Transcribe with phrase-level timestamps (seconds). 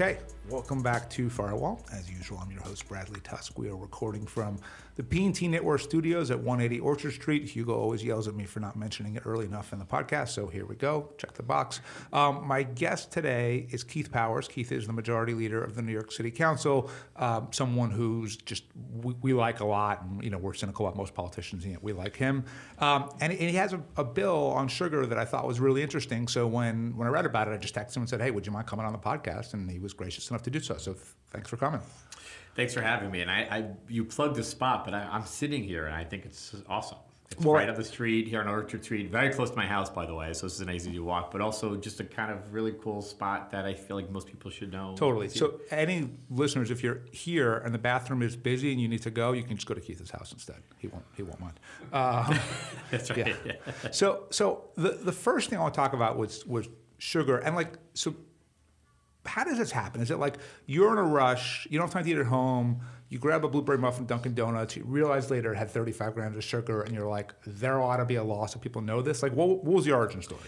[0.00, 0.16] Okay,
[0.50, 1.80] welcome back to Firewall.
[1.92, 3.56] As usual, I'm your host, Bradley Tusk.
[3.56, 4.58] We are recording from
[4.96, 7.48] the P&T Network studios at 180 Orchard Street.
[7.48, 10.48] Hugo always yells at me for not mentioning it early enough in the podcast, so
[10.48, 11.12] here we go.
[11.16, 11.80] Check the box.
[12.12, 14.46] Um, my guest today is Keith Powers.
[14.48, 18.64] Keith is the majority leader of the New York City Council, um, someone who's just
[19.02, 21.92] we, we, like a lot, and you know we're cynical about most politicians, yet we
[21.92, 22.44] like him.
[22.78, 25.82] Um, and, and, he has a, a, bill on sugar that I thought was really
[25.82, 26.28] interesting.
[26.28, 28.44] So when when I read about it, I just texted him and said, "Hey, would
[28.44, 30.76] you mind coming on the podcast?" And he was gracious enough to do so.
[30.76, 30.94] So
[31.30, 31.80] thanks for coming.
[32.54, 33.20] Thanks for having me.
[33.20, 36.24] And I, I you plugged the spot, but I, am sitting here and I think
[36.24, 36.98] it's awesome.
[37.30, 39.88] It's well, right up the street here on Orchard Street, very close to my house,
[39.88, 40.32] by the way.
[40.32, 43.00] So this is an easy to walk, but also just a kind of really cool
[43.02, 44.96] spot that I feel like most people should know.
[44.98, 45.28] Totally.
[45.28, 49.12] So, any listeners, if you're here and the bathroom is busy and you need to
[49.12, 50.56] go, you can just go to Keith's house instead.
[50.78, 51.04] He won't.
[51.16, 51.60] He won't mind.
[51.92, 52.36] Um,
[52.90, 53.36] That's right.
[53.44, 53.52] Yeah.
[53.92, 56.68] so, so the the first thing I want to talk about was was
[56.98, 58.14] sugar and like so
[59.26, 60.00] how does this happen?
[60.00, 62.80] Is it like you're in a rush, you don't have time to eat at home,
[63.08, 66.44] you grab a blueberry muffin Dunkin' Donuts, you realize later it had 35 grams of
[66.44, 69.22] sugar, and you're like, there ought to be a law so people know this?
[69.22, 70.40] Like, what, what was the origin story?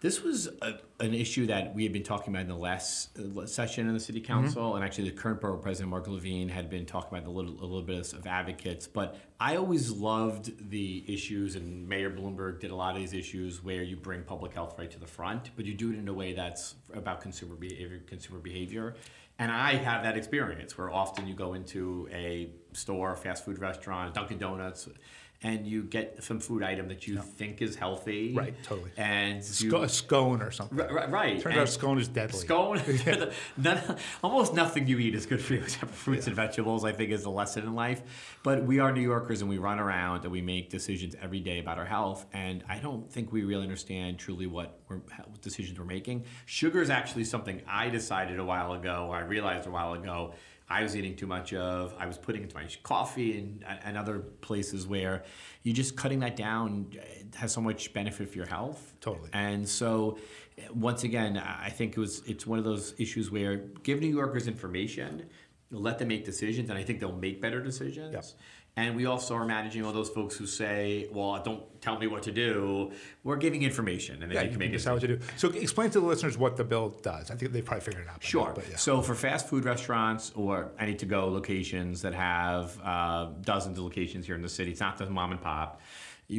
[0.00, 3.44] This was a, an issue that we had been talking about in the last uh,
[3.44, 4.76] session in the city council, mm-hmm.
[4.76, 7.66] and actually the current borough president Mark Levine had been talking about a little, a
[7.66, 8.86] little bit of advocates.
[8.86, 13.62] But I always loved the issues, and Mayor Bloomberg did a lot of these issues
[13.62, 16.14] where you bring public health right to the front, but you do it in a
[16.14, 18.00] way that's about consumer behavior.
[18.06, 18.94] Consumer behavior,
[19.38, 24.14] and I have that experience where often you go into a store, fast food restaurant,
[24.14, 24.88] Dunkin' Donuts
[25.42, 28.34] and you get some food item that you think is healthy.
[28.34, 28.90] Right, totally.
[28.98, 30.76] And you, a scone or something.
[30.76, 31.10] Right.
[31.10, 31.40] right.
[31.40, 32.40] Turns and out scone is deadly.
[32.40, 32.82] Scone,
[33.56, 36.30] none, almost nothing you eat is good for you except for fruits yeah.
[36.30, 38.02] and vegetables, I think is the lesson in life.
[38.42, 41.58] But we are New Yorkers and we run around and we make decisions every day
[41.58, 42.26] about our health.
[42.34, 46.24] And I don't think we really understand truly what, what decisions we're making.
[46.44, 50.34] Sugar is actually something I decided a while ago, or I realized a while ago,
[50.70, 51.94] I was eating too much of.
[51.98, 55.24] I was putting into my coffee and, and other places where
[55.64, 58.94] you just cutting that down uh, has so much benefit for your health.
[59.00, 59.30] Totally.
[59.32, 60.18] And so,
[60.58, 64.14] uh, once again, I think it was it's one of those issues where give New
[64.14, 65.28] Yorkers information,
[65.72, 68.14] let them make decisions, and I think they'll make better decisions.
[68.14, 68.24] Yep.
[68.76, 72.22] And we also are managing all those folks who say, "Well, don't tell me what
[72.24, 72.92] to do."
[73.24, 75.18] We're giving information, and then yeah, you can make decide what to do.
[75.36, 77.30] So, explain to the listeners what the bill does.
[77.30, 78.22] I think they've probably figured it out.
[78.22, 78.54] Sure.
[78.56, 78.76] Now, yeah.
[78.76, 84.24] So, for fast food restaurants or any to-go locations that have uh, dozens of locations
[84.24, 85.80] here in the city, it's not the mom and pop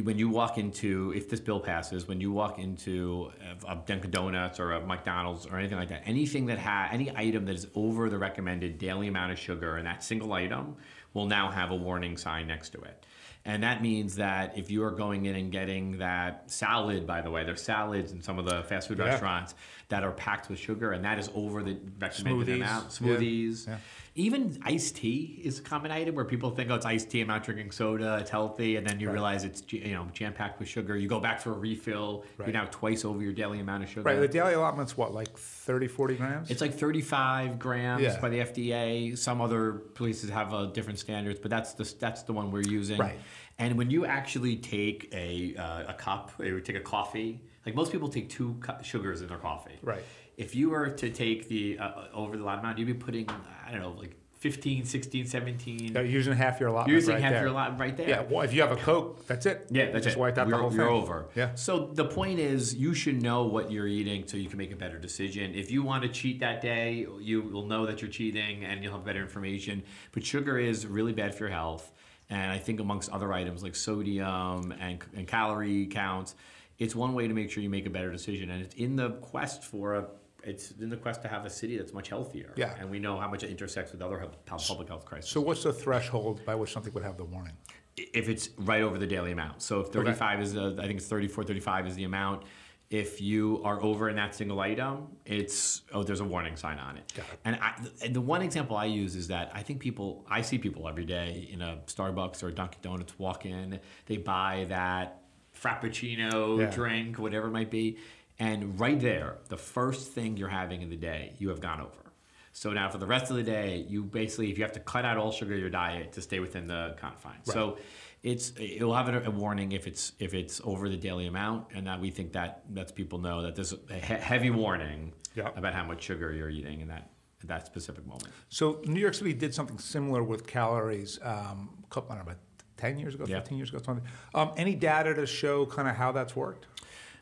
[0.00, 3.30] when you walk into, if this bill passes, when you walk into
[3.68, 7.44] a Dunkin' Donuts or a McDonald's or anything like that, anything that has any item
[7.46, 10.76] that is over the recommended daily amount of sugar in that single item
[11.12, 13.04] will now have a warning sign next to it.
[13.44, 17.30] And that means that if you are going in and getting that salad, by the
[17.30, 19.06] way, there's salads in some of the fast food yeah.
[19.06, 19.54] restaurants
[19.88, 22.54] that are packed with sugar, and that is over the recommended smoothies.
[22.54, 22.88] amount.
[22.90, 23.66] Smoothies.
[23.66, 23.72] Yeah.
[23.72, 23.78] Yeah.
[24.14, 27.28] Even iced tea is a common item where people think, oh, it's iced tea, I'm
[27.28, 29.14] not drinking soda, it's healthy, and then you right.
[29.14, 30.96] realize it's you know jam packed with sugar.
[30.98, 32.46] You go back for a refill, right.
[32.46, 34.02] you're now twice over your daily amount of sugar.
[34.02, 36.50] Right, the daily allotment's what, like 30, 40 grams?
[36.50, 38.20] It's like 35 grams yeah.
[38.20, 39.16] by the FDA.
[39.16, 42.98] Some other places have uh, different standards, but that's the, that's the one we're using.
[42.98, 43.18] Right.
[43.58, 47.92] And when you actually take a, uh, a cup, or take a coffee, like most
[47.92, 49.78] people take two sugars in their coffee.
[49.82, 50.02] Right
[50.36, 53.28] if you were to take the uh, over the lot amount, you'd be putting
[53.66, 55.92] I don't know like 15, 16, 17.
[55.92, 56.92] You're using half your allotment.
[56.92, 57.42] Using right half there.
[57.42, 58.08] your allotment right there.
[58.08, 58.24] Yeah.
[58.28, 59.68] Well, if you have a Coke, that's it.
[59.70, 60.20] Yeah, that's just it.
[60.20, 60.96] wiped out you're, the whole you're thing.
[60.96, 61.26] over.
[61.36, 61.54] Yeah.
[61.54, 64.76] So the point is, you should know what you're eating so you can make a
[64.76, 65.54] better decision.
[65.54, 68.94] If you want to cheat that day, you will know that you're cheating and you'll
[68.94, 69.84] have better information.
[70.10, 71.92] But sugar is really bad for your health,
[72.28, 76.34] and I think amongst other items like sodium and, and calorie counts,
[76.80, 78.50] it's one way to make sure you make a better decision.
[78.50, 80.06] And it's in the quest for a
[80.44, 82.52] it's in the quest to have a city that's much healthier.
[82.56, 82.74] Yeah.
[82.78, 85.30] And we know how much it intersects with other public health crises.
[85.30, 87.54] So what's the threshold by which something would have the warning?
[87.96, 89.62] If it's right over the daily amount.
[89.62, 90.42] So if 35 okay.
[90.42, 92.44] is, the, I think it's 34, 35 is the amount.
[92.90, 96.98] If you are over in that single item, it's, oh, there's a warning sign on
[96.98, 97.10] it.
[97.16, 97.38] Got it.
[97.44, 97.74] And, I,
[98.04, 101.06] and the one example I use is that I think people, I see people every
[101.06, 105.22] day in a Starbucks or a Dunkin' Donuts walk in, they buy that
[105.58, 106.70] Frappuccino yeah.
[106.70, 107.98] drink, whatever it might be
[108.38, 112.12] and right there, the first thing you're having in the day, you have gone over.
[112.52, 115.04] So now for the rest of the day, you basically, if you have to cut
[115.04, 117.46] out all sugar in your diet to stay within the confines.
[117.46, 117.54] Right.
[117.54, 117.78] So
[118.22, 122.00] it's it'll have a, warning if it's if it's over the daily amount, and that
[122.00, 126.32] we think that lets people know that there's a heavy warning about how much sugar
[126.32, 127.10] you're eating in that
[127.42, 128.28] at that specific moment.
[128.48, 131.18] So New York City did something similar with calories.
[131.22, 132.38] Um, I don't know, about
[132.76, 133.40] ten years ago, yeah.
[133.40, 134.06] fifteen years ago, something.
[134.34, 136.66] Um, any data to show kind of how that's worked?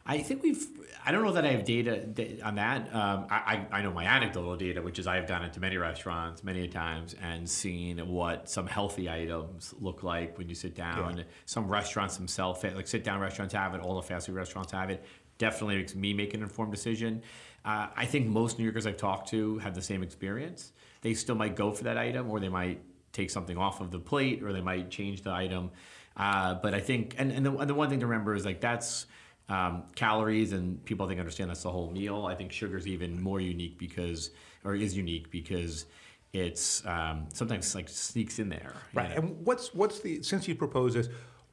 [0.07, 0.67] I think we've.
[1.05, 2.05] I don't know that I have data
[2.45, 2.95] on that.
[2.95, 6.45] Um, I, I know my anecdotal data, which is I have gone into many restaurants
[6.45, 11.19] many times and seen what some healthy items look like when you sit down.
[11.19, 11.25] Yeah.
[11.47, 14.91] Some restaurants themselves, like sit down restaurants have it, all the fast food restaurants have
[14.91, 15.05] it.
[15.39, 17.23] Definitely makes me make an informed decision.
[17.65, 20.73] Uh, I think most New Yorkers I've talked to have the same experience.
[21.03, 22.83] They still might go for that item, or they might
[23.13, 25.71] take something off of the plate, or they might change the item.
[26.17, 28.61] Uh, but I think, and, and the, and the one thing to remember is like
[28.61, 29.07] that's
[29.51, 32.27] um, calories, and people I think understand that's the whole meal.
[32.27, 34.31] I think sugar is even more unique because,
[34.65, 35.87] or is unique because
[36.33, 38.75] it's um, sometimes like sneaks in there.
[38.95, 39.11] Right.
[39.11, 39.17] Know?
[39.17, 41.09] And what's what's the since you propose this,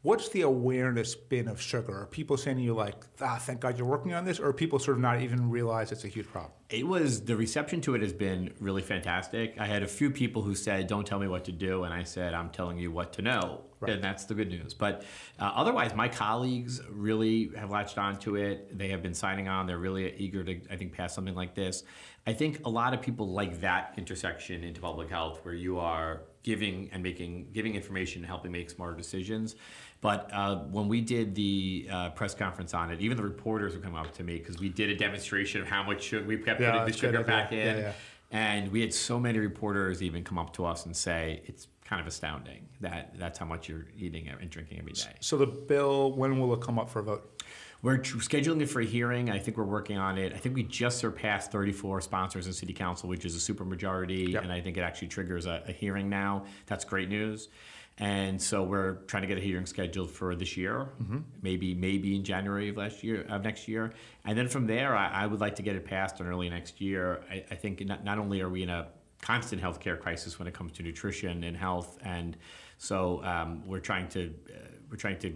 [0.07, 2.03] What's the awareness been of sugar?
[2.03, 4.79] Are people saying to you like, ah, thank God you're working on this, or people
[4.79, 6.53] sort of not even realize it's a huge problem?
[6.69, 9.55] It was the reception to it has been really fantastic.
[9.59, 12.03] I had a few people who said, "Don't tell me what to do," and I
[12.03, 13.91] said, "I'm telling you what to know," right.
[13.91, 14.73] and that's the good news.
[14.73, 15.03] But
[15.39, 18.77] uh, otherwise, my colleagues really have latched onto it.
[18.77, 19.67] They have been signing on.
[19.67, 21.83] They're really eager to, I think, pass something like this.
[22.25, 26.23] I think a lot of people like that intersection into public health, where you are
[26.43, 29.55] giving and making, giving information, and helping make smarter decisions.
[30.01, 33.83] But uh, when we did the uh, press conference on it, even the reporters would
[33.83, 36.61] come up to me because we did a demonstration of how much sugar we kept
[36.61, 37.77] yeah, putting the sugar back in.
[37.77, 37.91] Yeah.
[38.29, 42.01] And we had so many reporters even come up to us and say, it's kind
[42.01, 45.15] of astounding that that's how much you're eating and drinking every day.
[45.21, 47.41] So the bill, when will it come up for a vote?
[47.81, 49.29] We're scheduling it for a hearing.
[49.29, 50.33] I think we're working on it.
[50.33, 54.43] I think we just surpassed 34 sponsors in City Council, which is a supermajority, yep.
[54.43, 56.45] and I think it actually triggers a, a hearing now.
[56.65, 57.49] That's great news.
[57.99, 61.19] And so we're trying to get a hearing scheduled for this year, mm-hmm.
[61.41, 63.91] maybe maybe in January of last year of next year,
[64.23, 66.79] and then from there, I, I would like to get it passed in early next
[66.79, 67.23] year.
[67.29, 68.89] I, I, think not, not only are we in a
[69.21, 72.37] constant healthcare crisis when it comes to nutrition and health, and
[72.77, 74.59] so um, we're trying to uh,
[74.91, 75.35] we're trying to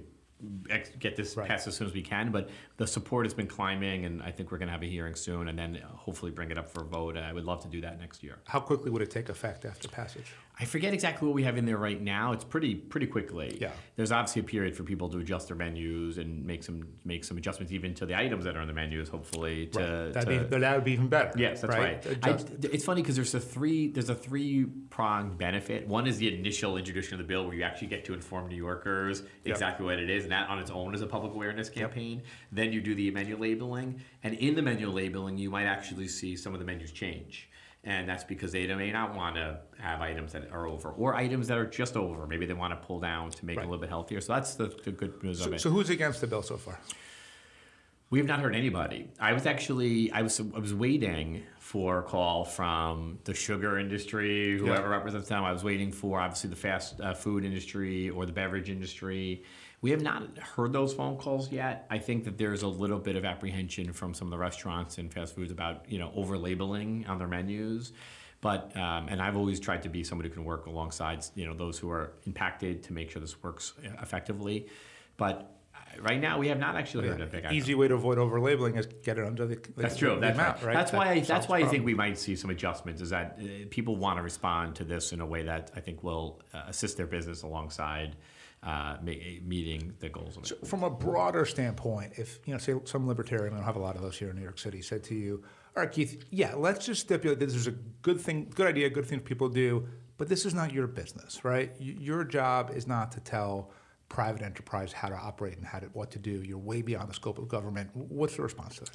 [1.00, 1.48] get this right.
[1.48, 2.32] passed as soon as we can.
[2.32, 5.16] But the support has been climbing, and I think we're going to have a hearing
[5.16, 7.18] soon, and then hopefully bring it up for a vote.
[7.18, 8.40] I would love to do that next year.
[8.48, 10.34] How quickly would it take effect after passage?
[10.60, 12.34] I forget exactly what we have in there right now.
[12.34, 13.58] It's pretty pretty quickly.
[13.60, 13.72] Yeah.
[13.96, 17.38] There's obviously a period for people to adjust their menus and make some make some
[17.38, 19.10] adjustments even to the items that are on the menus.
[19.10, 20.14] Hopefully, to, right.
[20.14, 21.32] That'd to, be, that would be even better.
[21.36, 22.06] Yes, that's right.
[22.06, 22.20] right.
[22.24, 25.88] I, it's funny because there's a three there's a three pronged benefit.
[25.88, 28.56] One is the initial introduction of the bill, where you actually get to inform New
[28.56, 29.96] Yorkers exactly yep.
[29.96, 32.18] what it is, and that on its own is a public awareness campaign.
[32.18, 32.26] Yep.
[32.54, 36.36] Then you do the menu labeling, and in the menu labeling, you might actually see
[36.36, 37.50] some of the menus change.
[37.84, 41.48] And that's because they may not want to have items that are over or items
[41.48, 42.28] that are just over.
[42.28, 43.64] Maybe they want to pull down to make right.
[43.64, 44.22] it a little bit healthier.
[44.22, 45.62] So that's the, the good news so, of it.
[45.62, 46.80] So who's against the bill so far?
[48.12, 49.10] We have not heard anybody.
[49.20, 54.60] I was actually I was I was waiting for a call from the sugar industry,
[54.60, 54.96] whoever yeah.
[54.98, 55.44] represents them.
[55.44, 59.44] I was waiting for obviously the fast uh, food industry or the beverage industry.
[59.82, 61.88] We have not heard those phone calls yet.
[61.90, 65.12] I think that there's a little bit of apprehension from some of the restaurants and
[65.12, 67.92] fast foods about you know over labeling on their menus.
[68.42, 71.56] But um, and I've always tried to be somebody who can work alongside you know
[71.56, 74.68] those who are impacted to make sure this works effectively.
[75.18, 77.26] But uh, right now we have not actually heard yeah.
[77.26, 79.98] a big easy way to avoid over labeling is get it under the, the that's
[79.98, 80.66] true the that's amount, right.
[80.66, 80.74] right.
[80.74, 83.66] that's that why that's why I think we might see some adjustments is that uh,
[83.72, 86.98] people want to respond to this in a way that I think will uh, assist
[86.98, 88.16] their business alongside
[88.64, 90.48] uh, meeting the goals of it.
[90.48, 93.80] So from a broader standpoint, if you know, say some libertarian, I don't have a
[93.80, 95.44] lot of those here in New York City, said to you,
[95.76, 98.90] "All right, Keith, yeah, let's just stipulate that this is a good thing, good idea,
[98.90, 101.72] good thing people do, but this is not your business, right?
[101.80, 103.72] Your job is not to tell."
[104.12, 106.44] private enterprise how to operate and how to what to do.
[106.44, 107.90] You're way beyond the scope of government.
[107.94, 108.92] What's the response to that?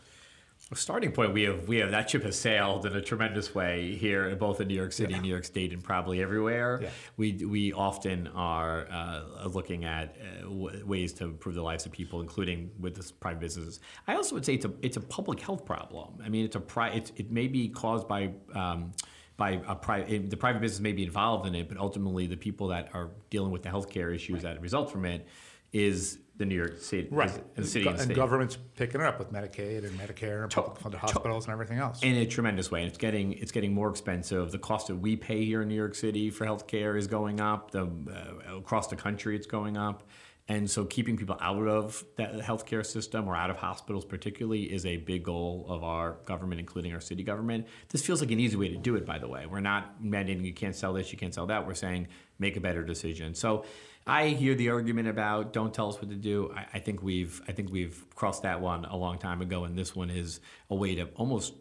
[0.75, 4.27] Starting point, we have we have that ship has sailed in a tremendous way here,
[4.27, 5.21] in both in New York City, yeah.
[5.21, 6.81] New York State, and probably everywhere.
[6.83, 6.91] Yeah.
[7.17, 11.93] We we often are uh, looking at uh, w- ways to improve the lives of
[11.93, 13.79] people, including with this private businesses.
[14.09, 16.15] I also would say it's a it's a public health problem.
[16.25, 18.33] I mean, it's a pri- it, it may be caused by.
[18.53, 18.93] Um,
[19.39, 22.69] by a private, the private business may be involved in it, but ultimately the people
[22.69, 24.55] that are dealing with the healthcare issues right.
[24.55, 25.27] that result from it
[25.75, 27.31] is the New York State, right?
[27.57, 30.79] And the city and, and government's picking it up with Medicaid and Medicare and public
[30.79, 32.81] funded hospitals and everything else in a tremendous way.
[32.81, 34.53] And it's getting it's getting more expensive.
[34.53, 37.71] The cost that we pay here in New York City for healthcare is going up.
[37.71, 40.03] The uh, across the country, it's going up.
[40.49, 44.87] And so, keeping people out of that healthcare system or out of hospitals, particularly, is
[44.87, 47.67] a big goal of our government, including our city government.
[47.89, 49.47] This feels like an easy way to do it, by the way.
[49.47, 51.67] We're not mandating you can't sell this, you can't sell that.
[51.67, 52.07] We're saying
[52.39, 53.35] make a better decision.
[53.35, 53.65] So,
[54.07, 56.53] I hear the argument about don't tell us what to do.
[56.55, 59.77] I, I, think we've I think we've crossed that one a long time ago, and
[59.77, 61.55] this one is a way to almost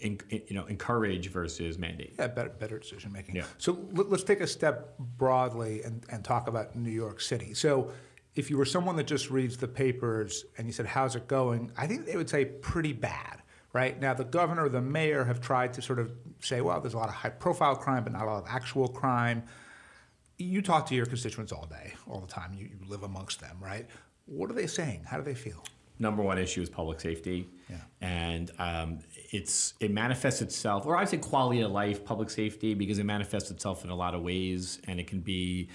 [0.00, 2.14] in, you know encourage versus mandate.
[2.18, 3.36] Yeah, better better decision making.
[3.36, 3.44] Yeah.
[3.58, 7.54] So let, us take a step broadly and, and talk about New York City.
[7.54, 7.92] So
[8.34, 11.70] if you were someone that just reads the papers and you said, How's it going?
[11.76, 14.00] I think they would say pretty bad, right?
[14.00, 17.08] Now, the governor, the mayor have tried to sort of say, Well, there's a lot
[17.08, 19.42] of high profile crime, but not a lot of actual crime.
[20.42, 22.52] You talk to your constituents all day, all the time.
[22.54, 23.86] You, you live amongst them, right?
[24.26, 25.04] What are they saying?
[25.06, 25.62] How do they feel?
[25.98, 27.76] Number one issue is public safety, Yeah.
[28.00, 28.98] and um,
[29.30, 33.04] it's it manifests itself, or I would say quality of life, public safety, because it
[33.04, 35.68] manifests itself in a lot of ways, and it can be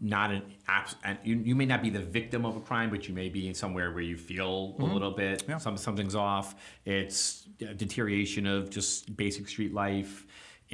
[0.00, 3.08] not an abs- and you, you may not be the victim of a crime, but
[3.08, 5.50] you may be in somewhere where you feel a little bit Mm-hmm.
[5.50, 5.58] Yeah.
[5.58, 6.54] some something's off.
[6.86, 10.24] It's a deterioration of just basic street life.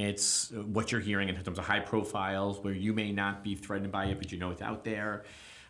[0.00, 3.92] It's what you're hearing in terms of high profiles where you may not be threatened
[3.92, 5.25] by it, but you know it's out there.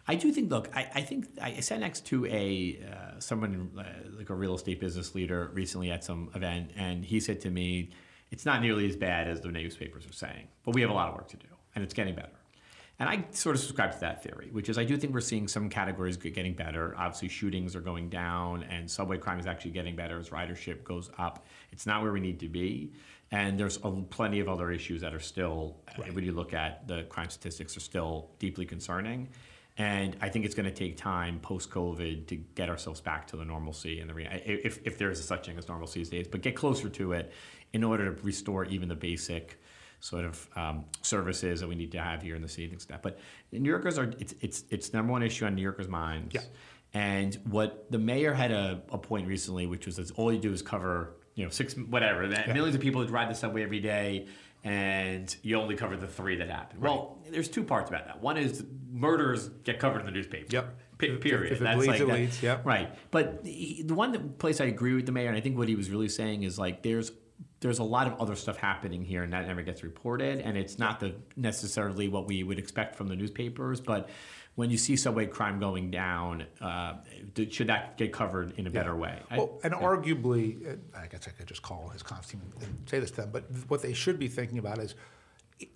[0.07, 0.51] I do think.
[0.51, 3.85] Look, I, I think I sat next to a uh, someone uh,
[4.17, 7.91] like a real estate business leader recently at some event, and he said to me,
[8.31, 11.09] "It's not nearly as bad as the newspapers are saying, but we have a lot
[11.09, 12.41] of work to do, and it's getting better."
[13.01, 15.49] And I sort of subscribe to that theory, which is I do think we're seeing
[15.49, 16.95] some categories getting better.
[16.99, 21.11] Obviously, shootings are going down, and subway crime is actually getting better as ridership goes
[21.19, 21.47] up.
[21.73, 22.93] It's not where we need to be,
[23.31, 26.89] and there's a, plenty of other issues that are still, uh, when you look at
[26.89, 29.29] the crime statistics, are still deeply concerning.
[29.79, 33.37] And I think it's going to take time post COVID to get ourselves back to
[33.37, 36.11] the normalcy and the rea- if, if there is a such thing as normalcy these
[36.11, 37.33] days, but get closer to it
[37.73, 39.61] in order to restore even the basic
[40.01, 43.01] sort of um, services that we need to have here in the city, things like
[43.01, 43.03] that.
[43.03, 43.21] But
[43.53, 46.35] New Yorkers are it's it's it's number one issue on New Yorkers' minds.
[46.35, 46.41] Yeah.
[46.93, 50.53] And what the mayor had a, a point recently, which was that all you do
[50.53, 53.81] is cover you know six whatever that millions of people that ride the subway every
[53.81, 54.27] day,
[54.65, 56.81] and you only cover the three that happen.
[56.81, 58.21] Well, there's two parts about that.
[58.21, 60.47] One is murders get covered in the newspaper.
[60.51, 60.79] Yep.
[60.99, 61.53] Pe- If- period.
[61.53, 62.67] if it That's bleeds, like it that- leads, yep.
[62.67, 62.91] Right.
[63.11, 65.69] But the, the one that, place I agree with the mayor, and I think what
[65.69, 67.13] he was really saying is like there's
[67.61, 70.79] there's a lot of other stuff happening here, and that never gets reported, and it's
[70.79, 74.09] not the necessarily what we would expect from the newspapers, but.
[74.61, 76.97] When you see subway crime going down, uh,
[77.51, 79.19] should that get covered in a better way?
[79.31, 82.87] I- Well, and arguably, uh, I guess I could just call his comms team and
[82.87, 84.95] say this to them, but what they should be thinking about is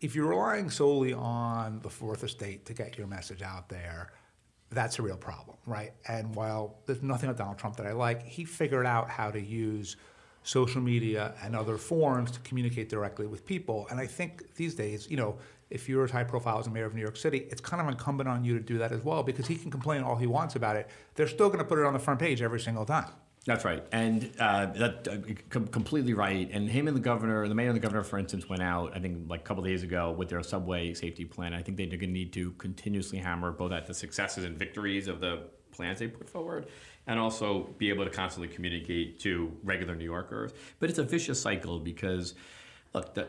[0.02, 4.12] if you're relying solely on the fourth estate to get your message out there,
[4.68, 5.94] that's a real problem, right?
[6.06, 9.40] And while there's nothing about Donald Trump that I like, he figured out how to
[9.40, 9.96] use
[10.42, 13.86] social media and other forms to communicate directly with people.
[13.90, 15.38] And I think these days, you know,
[15.74, 17.88] if you're as high profile as a mayor of New York City, it's kind of
[17.88, 20.54] incumbent on you to do that as well because he can complain all he wants
[20.54, 20.88] about it.
[21.16, 23.10] They're still going to put it on the front page every single time.
[23.46, 25.16] That's right, and uh, that uh,
[25.50, 26.48] com- completely right.
[26.50, 28.96] And him and the governor, the mayor and the governor, for instance, went out.
[28.96, 31.52] I think like a couple days ago with their subway safety plan.
[31.52, 35.08] I think they're going to need to continuously hammer both at the successes and victories
[35.08, 36.68] of the plans they put forward,
[37.06, 40.52] and also be able to constantly communicate to regular New Yorkers.
[40.78, 42.34] But it's a vicious cycle because,
[42.94, 43.28] look, the,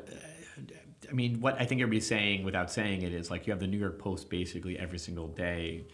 [1.09, 3.67] I mean, what I think everybody's saying without saying it is like you have the
[3.67, 5.85] New York Post basically every single day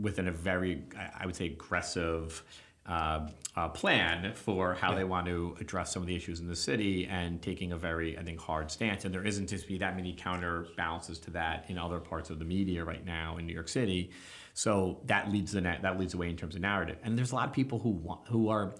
[0.00, 0.84] within a very,
[1.18, 2.42] I- would say, aggressive
[2.86, 6.56] uh, uh, plan for how they want to address some of the issues in the
[6.56, 9.04] city and taking a very, I think, hard stance.
[9.04, 12.44] And there isn't to be that many counterbalances to that in other parts of the
[12.44, 14.10] media right now in New York City.
[14.54, 16.96] So that leads the net, that leads the way in terms of narrative.
[17.04, 18.74] And there's a lot of people who want, who are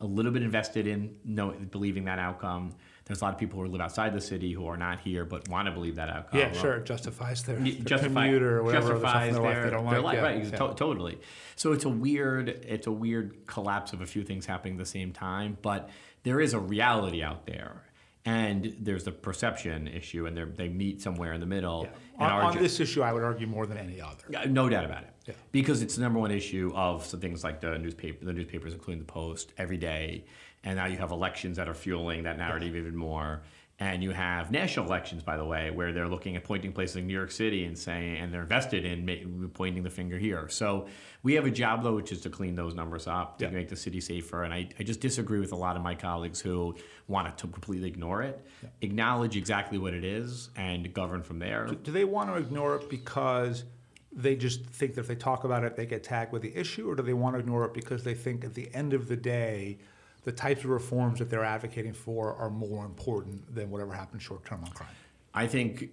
[0.00, 2.74] a little bit invested in know, believing that outcome.
[3.10, 5.48] There's a lot of people who live outside the city who are not here but
[5.48, 6.38] want to believe that outcome.
[6.38, 6.74] Yeah, sure.
[6.76, 9.64] It justifies their, their justify- commute or whatever other stuff in justifies their life their,
[9.64, 10.04] they don't their like.
[10.04, 10.44] life, Yeah, right?
[10.44, 10.68] yeah.
[10.68, 11.18] To- totally.
[11.56, 14.86] So it's a weird, it's a weird collapse of a few things happening at the
[14.86, 15.58] same time.
[15.60, 15.90] But
[16.22, 17.82] there is a reality out there,
[18.24, 21.88] and there's the perception issue, and they're- meet somewhere in the middle.
[22.16, 24.46] On, And our on ju- this issue, I would argue more than any other.
[24.48, 25.08] No doubt about it.
[25.26, 25.34] Yeah.
[25.50, 29.00] Because it's the number one issue of some things like the newspaper, the newspapers, including
[29.00, 30.24] the Post, every day.
[30.64, 33.42] And now you have elections that are fueling that narrative even more.
[33.82, 37.06] And you have national elections, by the way, where they're looking at pointing places like
[37.06, 40.50] New York City and saying, and they're invested in ma- pointing the finger here.
[40.50, 40.86] So
[41.22, 43.52] we have a job, though, which is to clean those numbers up, to Yeah.
[43.52, 44.42] make the city safer.
[44.42, 46.74] And I, I just disagree with a lot of my colleagues who
[47.08, 48.44] want to completely ignore it.
[48.82, 51.64] Acknowledge exactly what it is and govern from there.
[51.68, 53.64] Do they want to ignore it because
[54.12, 56.86] they just think that if they talk about it, they get tagged with the issue,
[56.90, 59.16] or do they want to ignore it because they think at the end of the
[59.16, 59.78] day,
[60.24, 64.44] the types of reforms that they're advocating for are more important than whatever happens short
[64.44, 64.88] term on crime?
[65.34, 65.90] I think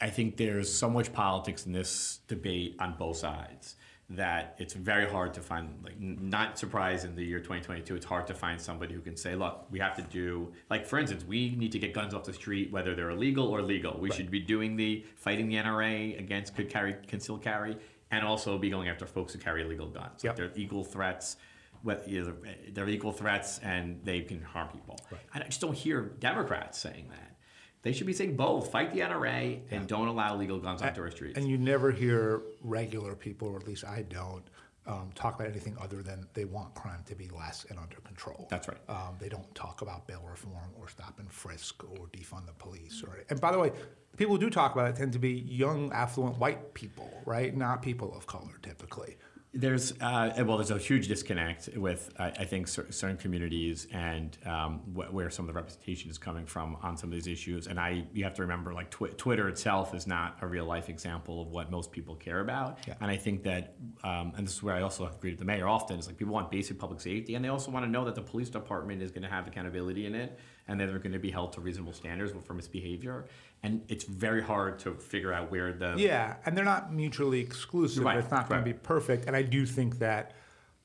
[0.00, 3.76] I think there's so much politics in this debate on both sides
[4.10, 8.26] that it's very hard to find like not surprised in the year 2022 it's hard
[8.26, 11.54] to find somebody who can say look we have to do like for instance we
[11.56, 14.40] need to get guns off the street whether they're illegal or legal we should be
[14.40, 17.76] doing the fighting the NRA against could carry concealed carry
[18.10, 20.30] and also be going after folks who carry illegal guns Yep.
[20.32, 21.36] like they're equal threats
[21.82, 22.34] what- either
[22.72, 24.98] they're equal threats and they can harm people
[25.34, 27.36] I just don't hear Democrats saying that
[27.82, 31.10] They should be saying both: fight the NRA and don't allow legal guns onto our
[31.10, 31.36] streets.
[31.36, 34.44] And you never hear regular people, or at least I don't,
[34.86, 38.46] um, talk about anything other than they want crime to be less and under control.
[38.50, 38.78] That's right.
[38.88, 43.02] Um, they don't talk about bail reform or stop and frisk or defund the police.
[43.04, 43.72] Or and by the way,
[44.16, 47.56] people who do talk about it tend to be young, affluent white people, right?
[47.56, 49.16] Not people of color, typically.
[49.54, 54.36] There's uh, well, there's a huge disconnect with I, I think cer- certain communities and
[54.46, 57.66] um, wh- where some of the representation is coming from on some of these issues.
[57.66, 60.88] And I, you have to remember, like tw- Twitter itself is not a real life
[60.88, 62.78] example of what most people care about.
[62.88, 62.94] Yeah.
[63.02, 65.68] And I think that, um, and this is where I also agree with the mayor
[65.68, 68.14] often is like people want basic public safety, and they also want to know that
[68.14, 71.18] the police department is going to have accountability in it, and that they're going to
[71.18, 73.26] be held to reasonable standards for misbehavior.
[73.62, 78.04] And it's very hard to figure out where the Yeah, and they're not mutually exclusive.
[78.04, 79.26] Right, It's not going to be perfect.
[79.26, 80.32] And I do think that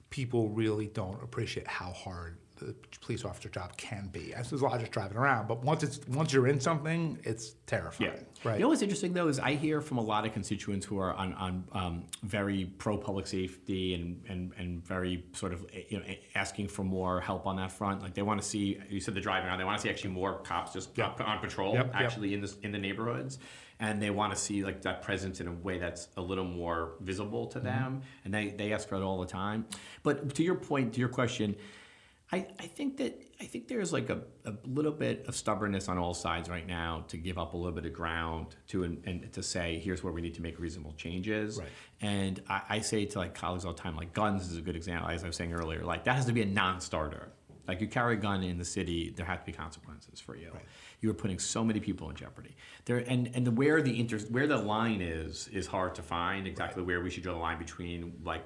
[0.10, 4.34] people really don't appreciate how hard the police officer job can be.
[4.34, 7.56] As there's a lot just driving around, but once it's once you're in something, it's
[7.66, 8.12] terrifying.
[8.14, 8.20] Yeah.
[8.44, 8.56] Right.
[8.56, 11.14] You know what's interesting though is I hear from a lot of constituents who are
[11.14, 16.00] on, on um, very pro public safety and, and, and very sort of eh, you
[16.00, 18.02] know eh, asking for more help on that front.
[18.02, 19.58] Like they want to see you said the driving around.
[19.60, 21.22] They want to see actually more cops just Yep.
[21.22, 21.96] on patrol Yep, yep.
[21.96, 23.40] actually in the in the neighborhoods.
[23.80, 26.94] And they want to see like that presence in a way that's a little more
[27.00, 27.68] visible to Mm-hmm.
[27.68, 29.66] them, and they, they ask for it all the time.
[30.02, 31.56] But to your point, to your question,
[32.32, 35.98] I, I think that I think there's like a, a little bit of stubbornness on
[35.98, 39.32] all sides right now to give up a little bit of ground to and, and
[39.32, 41.58] to say here's where we need to make reasonable changes.
[41.58, 41.70] Right.
[42.02, 44.76] And I, I say to like colleagues all the time, like guns is a good
[44.76, 45.84] example, as I was saying earlier.
[45.84, 47.32] Like that has to be a non-starter.
[47.66, 50.52] Like you carry a gun in the city, there have to be consequences for you.
[50.54, 50.66] Right.
[51.00, 52.56] You are putting so many people in jeopardy.
[52.86, 56.48] There and and the, where the inter, where the line is is hard to find
[56.48, 58.44] exactly where we should draw the line between like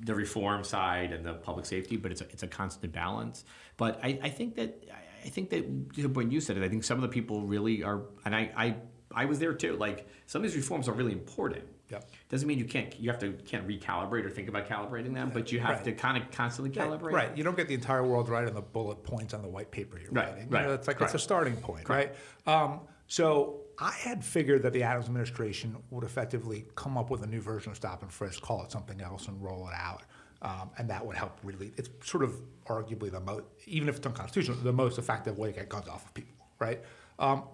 [0.00, 1.96] the reform side and the public safety.
[1.96, 3.44] But it's a, it's a constant balance.
[3.76, 4.84] But I, I think that
[5.24, 8.02] I think that when you said it, I think some of the people really are,
[8.24, 8.76] and I I,
[9.12, 9.76] I was there too.
[9.76, 11.64] Like some of these reforms are really important.
[11.90, 12.10] Yep.
[12.28, 15.52] Doesn't mean you can't you have to can't recalibrate or think about calibrating them, but
[15.52, 15.84] you have Right.
[15.84, 17.12] to kind of constantly calibrate.
[17.12, 17.36] Right.
[17.36, 19.98] You don't get the entire world right on the bullet points on the white paper
[19.98, 20.48] you're Right, writing.
[20.50, 21.14] right, You know, it's like correct.
[21.14, 22.14] it's a starting point, right?
[22.46, 27.26] Um, so I had figured that the Adams administration would effectively come up with a
[27.26, 30.02] new version of stop and frisk, call it something else, and roll it out.
[30.42, 31.72] Um, and that would help really.
[31.76, 32.34] It's sort of
[32.66, 36.04] arguably the most, even if it's unconstitutional, the most effective way to get guns off
[36.04, 36.82] of people, right?
[37.18, 37.44] Um,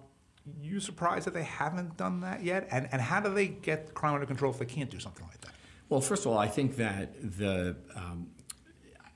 [0.61, 2.67] you surprised that they haven't done that yet?
[2.71, 5.41] And and how do they get crime under control if they can't do something like
[5.41, 5.53] that?
[5.89, 8.27] Well, first of all, I think that the um,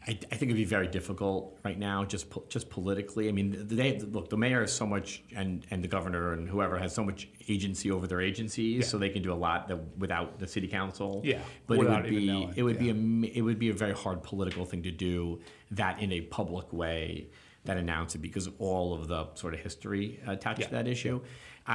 [0.08, 3.28] I, I think it'd be very difficult right now, just po- just politically.
[3.28, 4.30] I mean, they look.
[4.30, 7.92] The mayor has so much, and and the governor and whoever has so much agency
[7.92, 8.86] over their agencies, Yeah.
[8.86, 11.22] so they can do a lot that, without the city council.
[11.26, 12.92] Yeah, but it would be knowing, it would be yeah.
[12.94, 16.22] a m- it would be a very hard political thing to do that in a
[16.22, 17.28] public way
[17.68, 20.68] that announce it because of all of the sort of history attached Yeah.
[20.68, 21.22] to that issue.
[21.68, 21.74] I,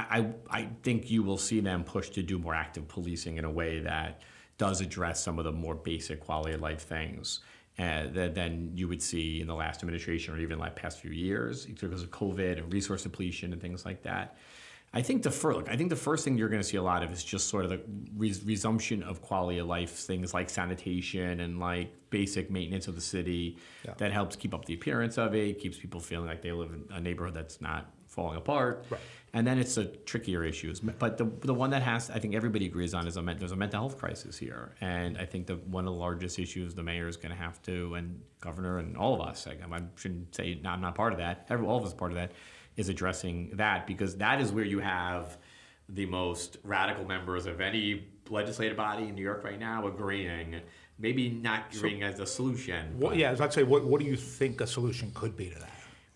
[0.49, 3.51] I I think you will see them push to do more active policing in a
[3.51, 4.21] way that
[4.57, 7.39] does address some of the more basic quality of life things
[7.79, 11.11] uh, that than you would see in the last administration or even the past few
[11.11, 14.35] years because of COVID and resource depletion and things like that.
[14.95, 16.83] I think the first, look, I think the first thing you're going to see a
[16.83, 17.81] lot of is just sort of the
[18.15, 23.01] res- resumption of quality of life things like sanitation and like basic maintenance of the
[23.01, 23.95] city Yeah.
[23.97, 26.85] that helps keep up the appearance of it, keeps people feeling like they live in
[26.91, 28.85] a neighborhood that's not falling apart.
[28.91, 29.01] Right.
[29.35, 30.79] And then it's the trickier issues.
[30.79, 33.51] But the, the one that has, I think everybody agrees on is a, men- there's
[33.51, 34.75] a mental health crisis here.
[34.79, 37.59] And I think the one of the largest issues the mayor is going to have
[37.63, 41.13] to, and governor and all of us, like, I shouldn't say no, I'm not part
[41.13, 42.31] of that, every, all of us are part of that,
[42.75, 45.37] is addressing that because that is where you have
[45.89, 50.61] the most radical members of any legislative body in New York right now agreeing,
[50.97, 52.97] maybe not agreeing as a solution.
[52.97, 55.59] What, yeah, as I'd say, what, what do you think a solution could be to
[55.59, 55.69] that?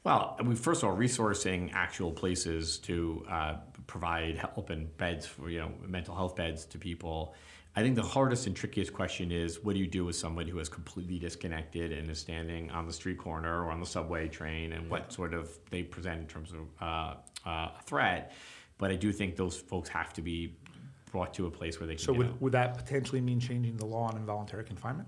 [0.08, 3.56] well, I mean, first of all, resourcing actual places to uh,
[3.88, 7.36] provide help and beds for you know mental health beds to people.
[7.78, 10.58] I think the hardest and trickiest question is what do you do with somebody who
[10.58, 14.74] is completely disconnected and is standing on the street corner or on the subway train,
[14.74, 17.14] and what sort of they present in terms of uh,
[17.46, 18.34] uh, a threat.
[18.80, 20.58] But I do think those folks have to be
[21.12, 22.04] brought to a place where they can.
[22.04, 25.08] So would, would that potentially mean changing the law on involuntary confinement?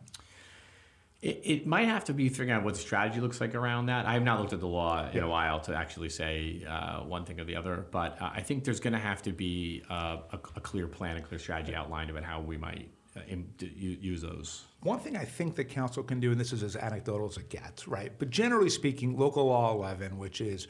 [1.21, 4.05] It, it might have to be figuring out what the strategy looks like around that.
[4.05, 5.23] I have not looked at the law in Yeah.
[5.25, 8.63] a while to actually say uh, one thing or the other, but uh, I think
[8.63, 12.09] there's going to have to be uh, a, a clear plan, a clear strategy outlined
[12.09, 14.65] about how we might uh, im- d- u- use those.
[14.83, 17.49] One thing I think the council can do, and this is as anecdotal as it
[17.49, 18.13] gets, right?
[18.17, 20.67] But generally speaking, local law 11, which is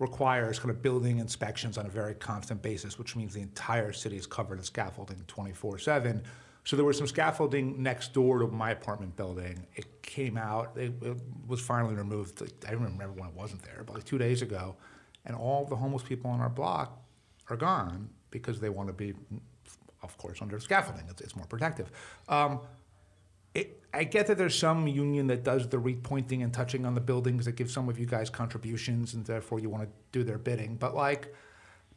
[0.00, 4.16] requires kind of building inspections on a very constant basis, which means the entire city
[4.16, 6.22] is covered in scaffolding 24 7.
[6.64, 9.66] So there was some scaffolding next door to my apartment building.
[9.74, 11.16] It came out, it, it
[11.48, 12.40] was finally removed.
[12.66, 14.76] I don't remember when it wasn't there, but like two days ago.
[15.24, 17.00] and all the homeless people on our block
[17.48, 19.12] are gone because they want to be,
[20.02, 21.04] of course, under scaffolding.
[21.08, 21.90] It's, it's more protective.
[22.28, 22.60] Um,
[23.54, 27.00] it, I get that there's some union that does the repointing and touching on the
[27.00, 30.38] buildings that gives some of you guys contributions, and therefore you want to do their
[30.38, 30.76] bidding.
[30.76, 31.34] But like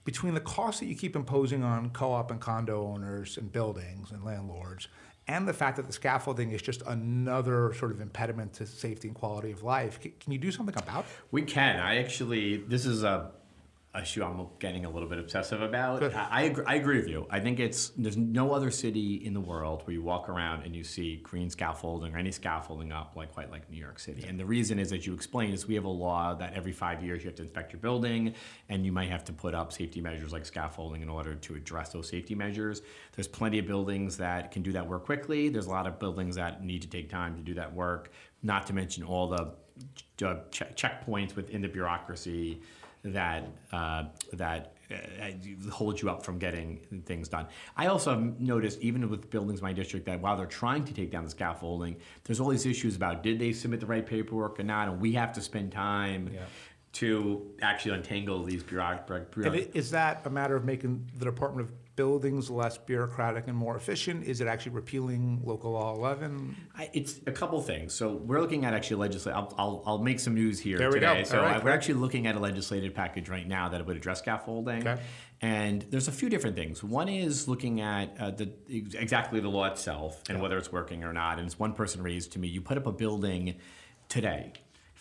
[0.05, 4.23] between the costs that you keep imposing on co-op and condo owners and buildings and
[4.23, 4.87] landlords,
[5.27, 9.17] and the fact that the scaffolding is just another sort of impediment to safety and
[9.17, 11.11] quality of life, can you do something about it?
[11.31, 11.79] We can.
[11.79, 13.31] I actually, this is a
[14.01, 16.03] issue I'm getting a little bit obsessive about.
[16.15, 17.27] I, I, agree, I agree with you.
[17.29, 20.75] I think it's there's no other city in the world where you walk around and
[20.75, 24.25] you see green scaffolding or any scaffolding up like quite like New York City.
[24.27, 27.03] And the reason is, as you explained, is we have a law that every five
[27.03, 28.33] years you have to inspect your building
[28.69, 31.89] and you might have to put up safety measures like scaffolding in order to address
[31.89, 32.81] those safety measures.
[33.15, 35.49] There's plenty of buildings that can do that work quickly.
[35.49, 38.11] There's a lot of buildings that need to take time to do that work.
[38.43, 39.53] Not to mention all the
[40.25, 42.61] uh, check- checkpoints within the bureaucracy
[43.05, 47.47] that uh, that uh, hold you up from getting things done.
[47.77, 50.93] I also have noticed, even with buildings in my district, that while they're trying to
[50.93, 54.59] take down the scaffolding, there's all these issues about did they submit the right paperwork
[54.59, 56.31] or not, and we have to spend time.
[56.33, 56.41] Yeah.
[56.99, 59.35] To actually untangle these bureaucratic.
[59.35, 63.77] And is that a matter of making the Department of Buildings less bureaucratic and more
[63.77, 64.25] efficient?
[64.25, 66.55] Is it actually repealing local law 11?
[66.77, 67.93] I, it's a couple things.
[67.93, 69.33] So we're looking at actually legislate.
[69.33, 71.19] I'll, I'll, I'll make some news here There we today.
[71.19, 71.23] go.
[71.23, 74.85] So right, we're actually looking at a legislative package right now that would address scaffolding.
[74.85, 75.01] Okay.
[75.41, 76.83] And there's a few different things.
[76.83, 81.13] One is looking at uh, the exactly the law itself and whether it's working or
[81.13, 81.37] not.
[81.37, 83.55] And it's one person raised to me, you put up a building
[84.09, 84.53] today.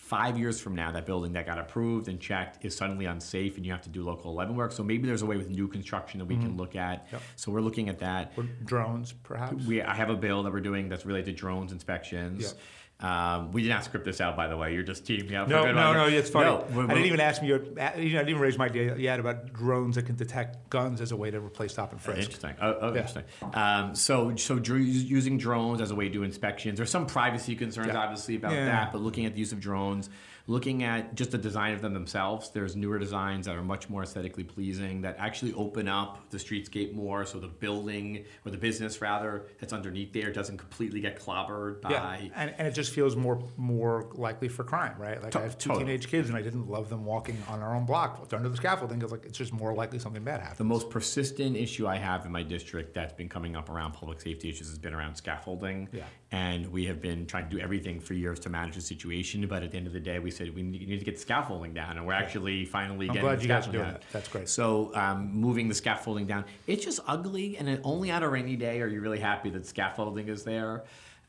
[0.04, 3.64] Five years from now, that building that got approved and checked is suddenly unsafe, and
[3.64, 4.70] you have to do local 11 work.
[4.72, 7.06] So maybe there's a way with new construction that we can look at.
[7.06, 7.14] Mm-hmm.
[7.14, 7.22] Yep.
[7.36, 8.32] So we're looking at that.
[8.36, 9.64] Or drones, perhaps?
[9.64, 12.54] We, I have a bill that we're doing that's related to drones inspections.
[13.00, 14.72] Um, we did not script this out, by the way.
[14.72, 15.48] You're just teeing me up.
[15.48, 16.46] No, for a good no, no, it's funny.
[16.46, 18.96] No, I didn't even ask me, your, you know, I didn't even raise my idea
[18.96, 22.20] yet about drones that can detect guns as a way to replace stop and frisk.
[22.20, 22.54] Interesting.
[22.62, 23.00] Oh, oh Yeah.
[23.00, 23.24] interesting.
[23.52, 26.76] Um, so, so dr- using drones as a way to do inspections.
[26.78, 27.98] There's some privacy concerns, Yeah.
[27.98, 28.66] obviously, about Yeah.
[28.66, 28.92] that.
[28.92, 30.08] But looking at the use of drones,
[30.46, 34.02] looking at just the design of them themselves, there's newer designs that are much more
[34.02, 39.00] aesthetically pleasing that actually open up the streetscape more, so the building or the business
[39.00, 41.90] rather that's underneath there doesn't completely get clobbered by.
[41.90, 45.22] Yeah, and, and it just feels more more likely for crime, right?
[45.22, 45.86] Like To- I have two totally.
[45.86, 48.98] teenage kids, and I didn't love them walking on our own block under the scaffolding
[48.98, 50.58] because like it's just more likely something bad happens.
[50.58, 54.20] The most persistent issue I have in my district that's been coming up around public
[54.20, 55.88] safety issues has been around scaffolding.
[55.92, 56.02] Yeah.
[56.34, 59.62] And we have been trying to do everything for years to manage the situation, but
[59.62, 61.96] at the end of the day, we said we need to get the scaffolding down,
[61.96, 63.92] and we're actually finally I'm getting glad the you guys are doing down.
[63.92, 64.02] that.
[64.12, 64.48] That's great.
[64.48, 68.56] So um, moving the scaffolding down, it's just ugly, and it, only on a rainy
[68.56, 70.82] day are you really happy that scaffolding is there.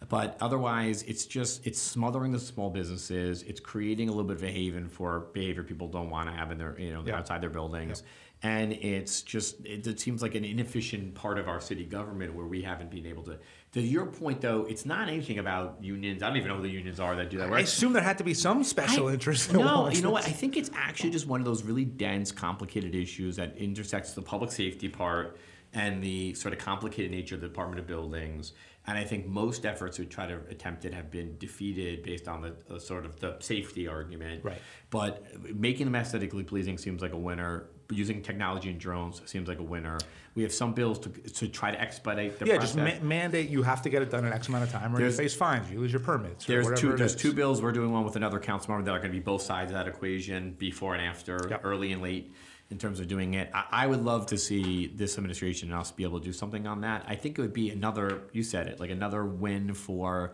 [0.09, 3.43] But otherwise, it's just it's smothering the small businesses.
[3.43, 6.51] It's creating a little bit of a haven for behavior people don't want to have
[6.51, 7.17] in their you know Yeah.
[7.19, 8.01] outside their buildings,
[8.41, 12.47] and it's just it, it seems like an inefficient part of our city government where
[12.47, 13.37] we haven't been able to.
[13.75, 16.23] To your point, though, it's not anything about unions.
[16.23, 17.57] I don't even know who the unions are that do that Right?
[17.57, 19.51] I assume there had to be some special I- interest.
[19.51, 20.25] No, you know what?
[20.25, 24.21] I think it's actually just one of those really dense, complicated issues that intersects the
[24.21, 25.38] public safety part
[25.73, 28.53] and the sort of complicated nature of the Department of Buildings.
[28.88, 32.43] And I think most efforts to try to attempt it have been defeated based on
[32.43, 34.45] the, the sort of the safety argument.
[34.45, 34.61] Right.
[34.89, 37.65] But making them aesthetically pleasing seems like a winner.
[37.88, 39.98] But using technology and drones seems like a winner.
[40.34, 42.76] We have some bills to, to try to expedite the Yeah, process.
[42.76, 44.98] just ma- mandate you have to get it done in X amount of time, or
[44.98, 46.45] There's- you face fines, you lose your permits.
[46.45, 46.95] There's two.
[46.95, 47.62] There's two bills.
[47.62, 49.78] We're doing one with another council member that are going to be both sides of
[49.78, 51.62] that equation, before and after, Yep.
[51.63, 52.34] early and late,
[52.71, 53.50] in terms of doing it.
[53.54, 56.65] I, I would love to see this administration and us be able to do something
[56.65, 57.06] on that.
[57.08, 58.24] I think it would be another.
[58.34, 60.34] You said it, like another win for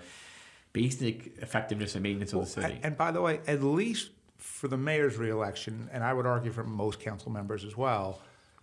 [0.73, 2.79] basic effectiveness and maintenance of the city.
[2.81, 6.63] And by the way, at least for the mayor's reelection, and I would argue for
[6.63, 8.21] most council members as well,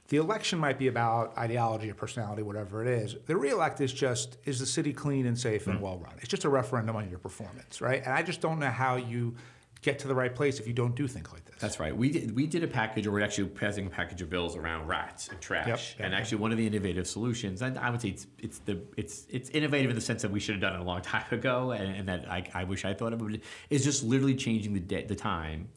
[0.08, 3.16] the election might be about ideology or personality, whatever it is.
[3.26, 5.82] The reelect is just is the city clean and safe and mm.
[5.82, 6.14] well run.
[6.18, 8.02] It's just a referendum on your performance, right?
[8.04, 9.36] And I just don't know how you
[9.82, 11.56] get to the right place if you don't do things like this.
[11.60, 11.96] That's right.
[11.96, 14.86] We did, we did a package, or we're actually passing a package of bills around
[14.86, 15.66] rats and trash.
[15.66, 16.20] Yep, And yep.
[16.20, 19.50] actually, one of the innovative solutions, and I would say it's it's the it's it's
[19.50, 21.96] innovative in the sense that we should have done it a long time ago, and,
[21.96, 25.04] and that I, I wish I thought of it, is just literally changing the day,
[25.04, 25.68] the time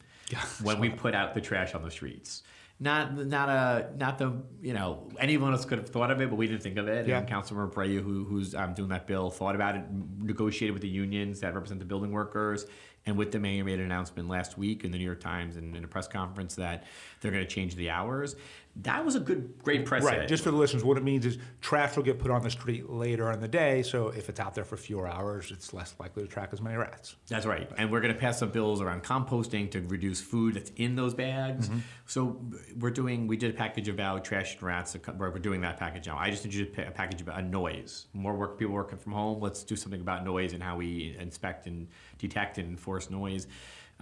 [0.62, 2.42] when we put out the trash on the streets.
[2.82, 6.34] Not not a not the you know anyone else could have thought of it, but
[6.34, 7.06] we didn't think of it.
[7.06, 7.18] Yeah.
[7.18, 9.84] And Councilmember Abreu, who, who's um, doing that bill, thought about it,
[10.18, 12.66] negotiated with the unions that represent the building workers,
[13.06, 15.76] and with the mayor made an announcement last week in the New York Times and
[15.76, 16.84] in a press conference that
[17.20, 18.34] they're going to change the hours.
[18.76, 20.20] That was a good, great precedent.
[20.20, 20.28] Right.
[20.28, 22.88] Just for the listeners, what it means is trash will get put on the street
[22.88, 23.82] later in the day.
[23.82, 26.76] So if it's out there for fewer hours, it's less likely to attract as many
[26.76, 27.16] rats.
[27.28, 27.70] That's right.
[27.76, 31.12] And we're going to pass some bills around composting to reduce food that's in those
[31.12, 31.68] bags.
[31.68, 31.80] Mm-hmm.
[32.06, 32.40] So
[32.78, 34.96] we're doing, we did a package about trash and rats.
[35.18, 36.16] We're doing that package now.
[36.16, 38.06] I just introduced a package about noise.
[38.14, 39.38] More work, people working from home.
[39.38, 43.46] Let's do something about noise and how we inspect and detect and enforce noise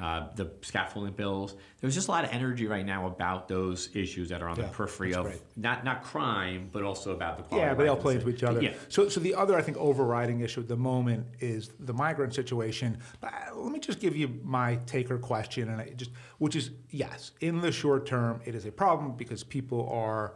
[0.00, 1.56] uh, the scaffolding bills.
[1.80, 4.66] There's just a lot of energy right now about those issues that are on yeah,
[4.66, 7.66] the periphery of not not crime, but also about the quality.
[7.66, 8.62] Yeah, but they all play into each other.
[8.62, 8.74] Yeah.
[8.88, 12.98] So, so the other I think overriding issue at the moment is the migrant situation.
[13.20, 16.56] But uh, let me just give you my take or question, and I just which
[16.56, 20.34] is yes, in the short term, it is a problem because people are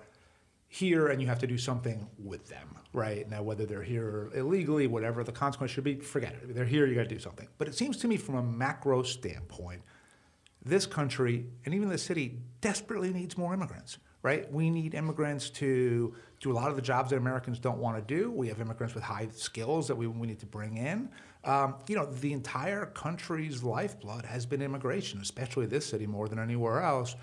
[0.74, 3.30] here and you have to do something with them, right?
[3.30, 6.52] Now, whether they're here illegally, whatever the consequence should be, forget it.
[6.52, 7.46] They're here, you got to do something.
[7.58, 9.82] But it seems to me, from a macro standpoint,
[10.64, 14.50] this country and even the city desperately needs more immigrants, right?
[14.52, 18.02] We need immigrants to do a lot of the jobs that Americans don't want to
[18.02, 18.32] do.
[18.32, 21.08] We have immigrants with high skills that we, we need to bring in.
[21.44, 26.40] Um, you know, the entire country's lifeblood has been immigration, especially this city more than
[26.40, 27.14] anywhere else.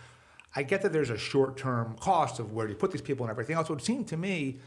[0.56, 3.32] I get that there's a short term cost of where you put these people and
[3.32, 3.70] everything else.
[3.70, 4.60] It would seem to me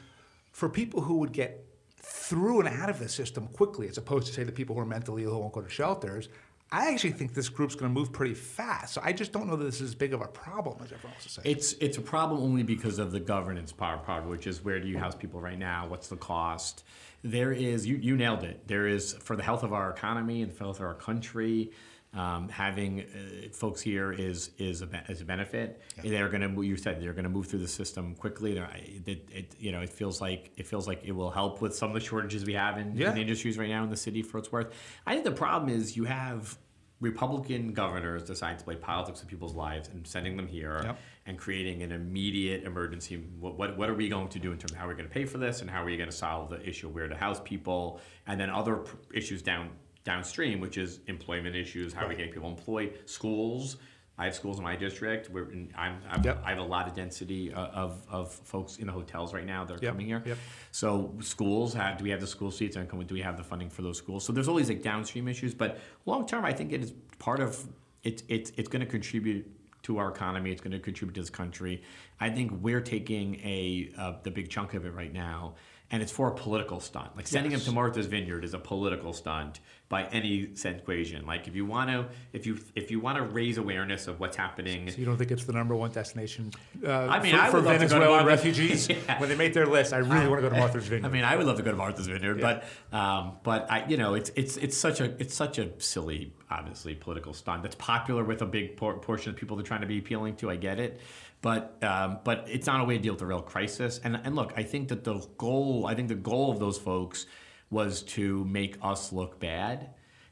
[0.53, 1.67] for people who would get
[1.97, 4.87] through and out of the system quickly, as opposed to say the people who are
[4.87, 6.29] mentally ill who won't go to shelters,
[6.71, 8.95] I actually think this group's going to move pretty fast.
[8.95, 11.15] So I just don't know that this is as big of a problem as everyone
[11.15, 11.47] else is saying.
[11.49, 14.89] It's it's a problem only because of the governance part, part which is where do
[14.89, 15.87] you house people right now?
[15.87, 16.85] What's the cost?
[17.23, 18.67] There is you you nailed it.
[18.67, 21.71] There is for the health of our economy and the health of our country.
[22.15, 25.83] Um, having uh, folks here is is a, is a benefit.
[26.03, 26.11] Yeah.
[26.11, 28.57] They're going to you said they're going to move through the system quickly.
[28.57, 31.89] It, it, you know it feels like it feels like it will help with some
[31.91, 33.11] of the shortages we have in, yeah.
[33.11, 34.73] in industries right now in the city for its worth.
[35.07, 36.57] I think the problem is you have
[37.01, 40.99] Republican governors deciding to play politics with people's lives and sending them here yep.
[41.27, 43.17] and creating an immediate emergency.
[43.39, 45.09] What, what, what, are we going to do in terms of how are we're going
[45.09, 47.15] to pay for this and how are we going to solve the issue where to
[47.15, 49.71] house people and then other pr- issues down
[50.05, 53.79] downstream, which is employment issues, how we get people employed, schools.
[54.17, 55.29] I have schools in my district.
[55.31, 56.41] Where I'm, I'm yep.
[56.45, 59.65] i have a lot of density uh, of, of folks in the hotels right now
[59.65, 59.93] that are yep.
[59.93, 60.23] coming here.
[60.25, 60.39] Yep.
[60.71, 63.71] So schools, have, do we have the school seats and do we have the funding
[63.71, 64.25] for those schools?
[64.25, 67.67] So there's always like downstream issues, but long term, I think it is part of
[68.05, 68.23] it.
[68.29, 69.51] It's it's going to contribute
[69.85, 70.53] to our economy.
[70.53, 71.83] It's going to contribute to this country.
[72.21, 75.55] I think we're taking a uh, the big chunk of it right now
[75.91, 77.17] and it's for a political stunt.
[77.17, 77.61] Like sending yes.
[77.61, 79.61] him to Martha's Vineyard is a political stunt
[79.95, 81.25] by any sense equation.
[81.25, 84.37] Like if you want to, if you if you want to raise awareness of what's
[84.37, 86.51] happening, so you don't think it's the number one destination?
[86.85, 89.21] Uh, I mean, for, I for Venezuelan refugees yeah.
[89.21, 89.93] when they make their list.
[89.93, 91.09] I really want to go to Martha's Vineyard.
[91.09, 92.61] I mean, I would love to go to Martha's Vineyard, yeah.
[92.91, 96.33] but um, but I, you know, it's it's it's such a it's such a silly,
[96.51, 99.87] obviously political stunt that's popular with a big por- portion of people they're trying to
[99.87, 100.51] be appealing to.
[100.51, 101.01] I get it,
[101.41, 104.01] but um, but it's not a way to deal with the real crisis.
[104.03, 107.27] And and look, I think that the goal, I think the goal of those folks
[107.75, 109.91] was to make us look bad,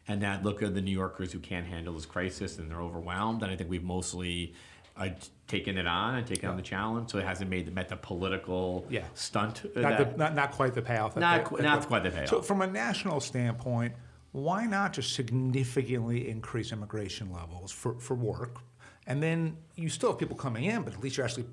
[0.09, 3.43] and that look at the New Yorkers who can't handle this crisis and they're overwhelmed.
[3.43, 4.55] And I think we've mostly
[4.97, 5.09] uh,
[5.49, 6.51] taken it on and taken yeah.
[6.51, 9.05] on the challenge, so it hasn't made the, met the political yeah.
[9.15, 9.65] stunt.
[9.77, 11.17] Not, the, not, not quite the payoff.
[11.17, 12.29] Not, they, not quite the payoff.
[12.29, 13.95] So from a national standpoint,
[14.33, 18.59] why not just significantly increase immigration levels for, for work,
[19.07, 21.47] and then you still have people coming in, but at least you're actually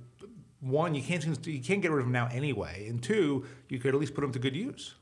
[0.61, 3.93] one, you can't you can't get rid of them now anyway, and two, you could
[3.93, 4.95] at least put them to good use.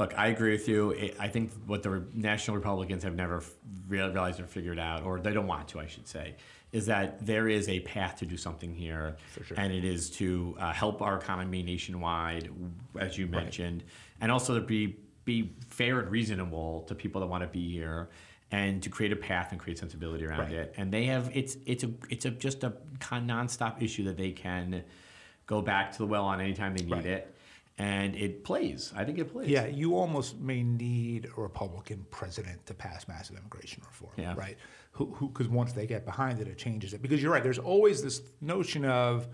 [0.00, 1.12] Look, I agree with you.
[1.18, 3.42] I think what the National Republicans have never
[3.86, 6.36] realized or figured out, or they don't want to, I should say,
[6.72, 9.58] is that there is a path to do something here, sure.
[9.58, 12.48] and it is to uh, help our economy nationwide,
[12.98, 14.22] as you mentioned, right.
[14.22, 18.08] and also to be be fair and reasonable to people that want to be here
[18.52, 20.52] and to create a path and create sensibility around right.
[20.52, 20.74] it.
[20.78, 24.82] And they have it's it's a it's a just a nonstop issue that they can
[25.46, 27.04] go back to the well on anytime they need right.
[27.04, 27.34] it.
[27.80, 28.92] And it plays.
[28.94, 29.48] I think it plays.
[29.48, 34.34] Yeah, you almost may need a Republican president to pass massive immigration reform, yeah.
[34.36, 34.58] right?
[34.92, 37.00] Who, because once they get behind it, it changes it.
[37.00, 37.42] Because you're right.
[37.42, 39.28] There's always this notion of,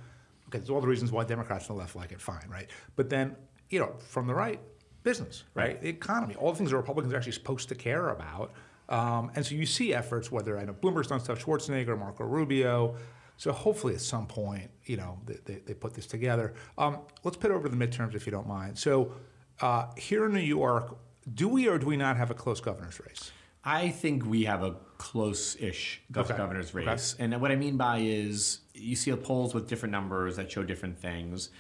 [0.49, 2.69] okay, there's all the reasons why Democrats on the left like it, fine, right?
[2.95, 3.35] But then,
[3.69, 4.61] you know, from the right,
[5.03, 5.69] business, right?
[5.69, 5.81] right?
[5.81, 8.53] The economy, all the things that Republicans are actually supposed to care about
[8.89, 12.97] um, and so you see efforts, whether I know Bloomberg's done stuff, Schwarzenegger, Marco Rubio.
[13.37, 16.55] So hopefully at some point, you know, they, they, they put this together.
[16.79, 18.79] Um, let's put over to the midterms if you don't mind.
[18.79, 19.13] So
[19.61, 20.97] uh, here in New York,
[21.33, 23.33] do we or do we not have a close governor's race?
[23.65, 26.37] I think we have a close-ish okay.
[26.37, 27.25] governor's race, okay.
[27.25, 30.97] and what I mean by is you see polls with different numbers that show different
[30.97, 31.51] things.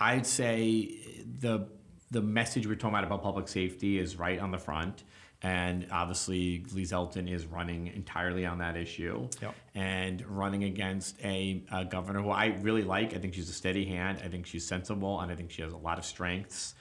[0.00, 0.96] I'd say
[1.38, 1.68] the
[2.10, 5.04] the message we're talking about about public safety is right on the front
[5.42, 9.54] And obviously, Lee Zeldin is running entirely on that issue Yep.
[9.76, 13.14] and running against a, a governor who I really like.
[13.14, 14.20] I think she's a steady hand.
[14.24, 16.74] I think she's sensible, and I think she has a lot of strengths.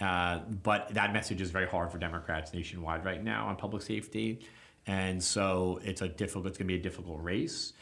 [0.00, 4.40] Uh, but that message is very hard for Democrats nationwide right now on public safety,
[4.86, 6.46] and so it's a difficult.
[6.46, 7.74] It's going to be a difficult race.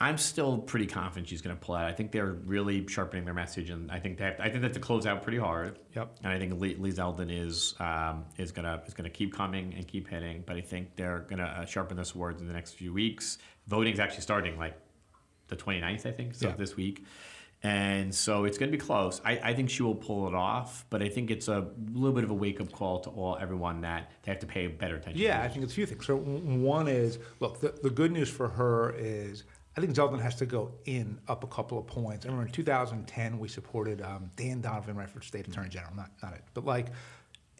[0.00, 1.84] I'm still pretty confident she's going to pull out.
[1.86, 4.66] I think they're really sharpening their message, and I think they have, I think they
[4.68, 5.78] have to close out pretty hard.
[5.96, 6.18] Yep.
[6.22, 9.86] And I think Lee, Lee Zeldin is um, is gonna is gonna keep coming and
[9.88, 10.44] keep hitting.
[10.46, 13.38] But I think they're gonna uh, sharpen their swords in the next few weeks.
[13.66, 14.76] Voting is actually starting like
[15.48, 16.54] the 29th, I think, so Yeah.
[16.56, 17.04] this week.
[17.60, 19.20] And so it's going to be close.
[19.24, 22.22] I, I think she will pull it off, but I think it's a little bit
[22.22, 25.20] of a wake up call to all everyone that they have to pay better attention.
[25.20, 26.06] Yeah, to I think it's a few things.
[26.06, 29.42] So one is, look, the, the good news for her is
[29.78, 32.26] I think Zeldin has to go in up a couple of points.
[32.26, 36.32] I remember in 2010 we supported um, Dan Donovan for state attorney general, not not
[36.32, 36.86] it, but like,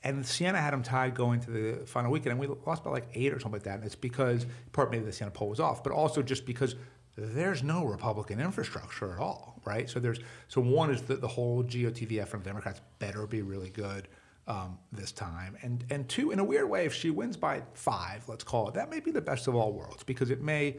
[0.02, 3.06] and Siena had him tied going to the final weekend, and we lost by like
[3.14, 3.76] eight or something like that.
[3.76, 6.74] And it's because part maybe the Siena poll was off, but also just because
[7.16, 9.88] there's no Republican infrastructure at all, right?
[9.88, 14.08] So there's so one is that the whole GOTV from Democrats better be really good
[14.48, 18.28] um, this time, and and two, in a weird way, if she wins by five,
[18.28, 20.78] let's call it, that may be the best of all worlds because it may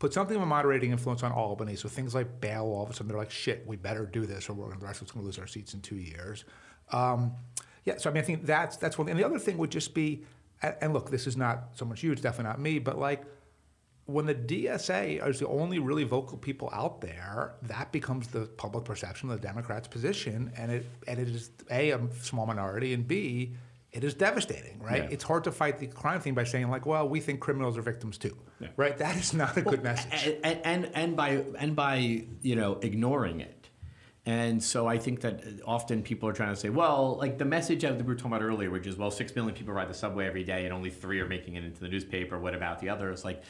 [0.00, 1.76] put something of a moderating influence on Albany.
[1.76, 4.48] So things like bail, all of a sudden they're like, shit, we better do this,
[4.48, 6.44] or we're going to going to lose our seats in two years.
[6.90, 7.32] Um,
[7.84, 9.06] yeah, so I mean, I think that's that's one.
[9.06, 9.12] thing.
[9.12, 10.24] And the other thing would just be,
[10.62, 13.24] and and look, this is not so much you, it's definitely not me, but like
[14.06, 18.84] when the DSA is the only really vocal people out there, that becomes the public
[18.84, 23.06] perception of the Democrats' position, and it and it is a a small minority, and
[23.06, 23.54] b
[23.92, 25.02] it is devastating, right?
[25.04, 25.08] Yeah.
[25.10, 27.82] It's hard to fight the crime thing by saying like, well, we think criminals are
[27.82, 28.68] victims too, Yeah.
[28.76, 28.96] right?
[28.98, 30.36] That is not a good message.
[30.44, 33.56] and, and and by and by you know ignoring it
[34.26, 37.80] and so i think that often people are trying to say well like the message
[37.80, 40.26] that we were talking about earlier which is well six million people ride the subway
[40.26, 43.24] every day and only three are making it into the newspaper what about the others
[43.24, 43.42] like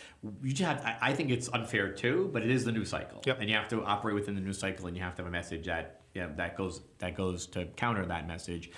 [0.44, 3.20] you just have i, I think it's unfair too but it is the news cycle
[3.26, 3.40] Yep.
[3.40, 5.32] and you have to operate within the news cycle and you have to have a
[5.32, 8.70] message that you know, that goes that goes to counter that message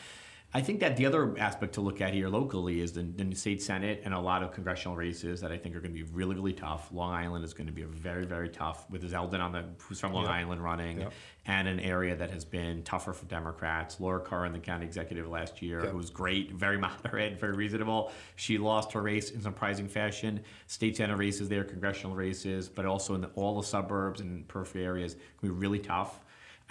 [0.55, 3.63] I think that the other aspect to look at here locally is the, the state
[3.63, 6.35] senate and a lot of congressional races that I think are going to be really,
[6.35, 6.93] really tough.
[6.93, 9.99] Long Island is going to be a very, very tough with Zeldin on the who's
[9.99, 10.33] from Long Yep.
[10.33, 11.13] Island running, Yep.
[11.47, 13.99] and an area that has been tougher for Democrats.
[13.99, 15.91] Laura Curran, the county executive last year, Yep.
[15.93, 18.13] who was great, very moderate, very reasonable.
[18.37, 20.39] She lost her race in surprising fashion.
[20.67, 24.85] State senate races there, congressional races, but also in the, all the suburbs and periphery
[24.85, 26.21] areas, can be really tough.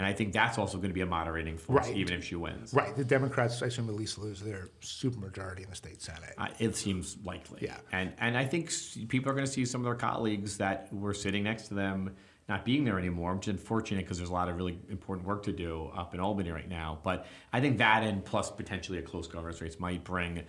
[0.01, 1.95] And I think that's also going to be a moderating force, Right.
[1.95, 2.73] even if she wins.
[2.73, 6.33] Right, the Democrats, I assume, at least lose their supermajority in the state senate.
[6.39, 7.59] Uh, it seems likely.
[7.61, 7.77] Yeah.
[7.91, 8.71] And and I think
[9.09, 12.15] people are going to see some of their colleagues that were sitting next to them
[12.49, 15.43] not being there anymore, which is unfortunate because there's a lot of really important work
[15.43, 16.97] to do up in Albany right now.
[17.03, 20.41] But I think that and plus potentially a close governor's race might bring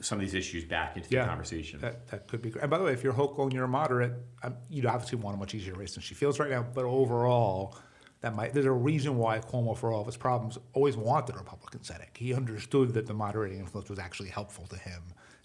[0.00, 1.80] some of these issues back into the conversation.
[1.80, 2.62] That, that could be great.
[2.62, 4.12] And by the way, if you're Hochul and you're a moderate,
[4.44, 6.62] um, you'd obviously want a much easier race than she feels right now.
[6.62, 7.76] But overall,
[8.24, 11.38] that might there's a reason why Cuomo, for all of his problems, always wanted a
[11.38, 12.08] Republican Senate.
[12.14, 15.02] He understood that the moderating influence was actually helpful to him.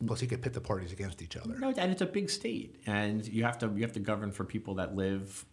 [0.07, 1.59] Plus, he could pit the parties against each other.
[1.59, 4.45] No, and it's a big state, and you have to you have to govern for
[4.45, 5.45] people that live,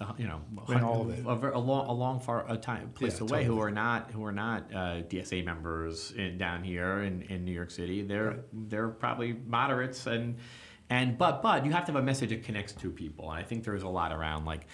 [0.00, 1.26] uh, you know, In all of it.
[1.26, 4.24] a, a long a long far a time place Yeah, away who are not who
[4.24, 8.02] are not uh, DSA members in, down here in, in New York City.
[8.02, 10.36] They're they're probably moderates and
[10.88, 13.42] and but but you have to have a message that connects to people, and I
[13.42, 14.68] think there's a lot around like.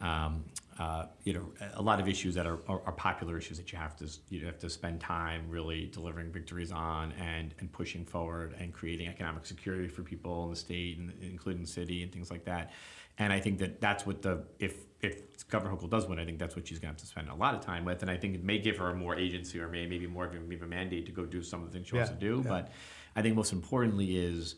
[0.00, 0.44] Um,
[0.78, 3.78] uh, you know, a lot of issues that are, are, are popular issues that you
[3.78, 8.54] have to you have to spend time really delivering victories on and, and pushing forward
[8.58, 12.30] and creating economic security for people in the state and including the city and things
[12.30, 12.72] like that.
[13.18, 16.38] And I think that that's what the if if Governor Hochul does win, I think
[16.38, 18.02] that's what she's going to have to spend a lot of time with.
[18.02, 20.40] And I think it may give her more agency or may, maybe more of a,
[20.40, 22.42] maybe a mandate to go do some of the things she wants to do.
[22.44, 22.50] yeah.
[22.50, 22.72] But
[23.16, 24.56] I think most importantly is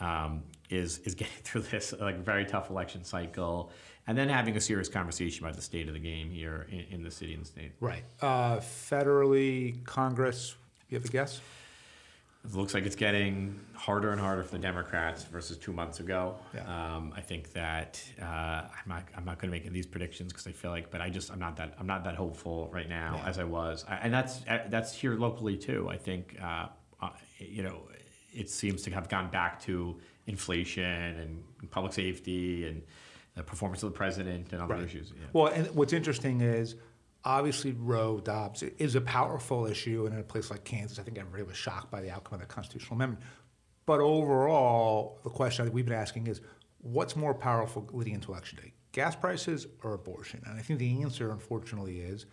[0.00, 3.70] um, is is getting through this like very tough election cycle,
[4.06, 7.02] and then having a serious conversation about the state of the game here in, in
[7.02, 7.72] the city and the state.
[7.80, 8.04] Right.
[8.20, 10.56] Uh, federally, Congress.
[10.90, 11.40] You have a guess?
[12.44, 16.36] It looks like it's getting harder and harder for the Democrats versus two months ago.
[16.54, 16.96] Yeah.
[16.96, 20.46] Um, I think that uh, I'm not I'm not going to make these predictions because
[20.46, 23.14] I feel like, but I just I'm not that I'm not that hopeful right now
[23.22, 23.30] Yeah.
[23.30, 25.88] as I was, I, and that's uh, that's here locally too.
[25.90, 26.66] I think uh,
[27.00, 27.80] uh, you know
[28.34, 32.82] it seems to have gone back to inflation and public safety and
[33.34, 34.84] the performance of the president and other Right.
[34.84, 35.12] issues.
[35.16, 35.26] Yeah.
[35.32, 36.76] Well, and what's interesting is
[37.24, 41.18] obviously Roe Dobbs is a powerful issue, and in a place like Kansas, I think
[41.18, 43.22] everybody was shocked by the outcome of the constitutional amendment.
[43.86, 46.40] But overall, the question that we've been asking is,
[46.78, 50.42] what's more powerful leading into election day, gas prices or abortion?
[50.46, 52.26] And I think the answer, unfortunately, is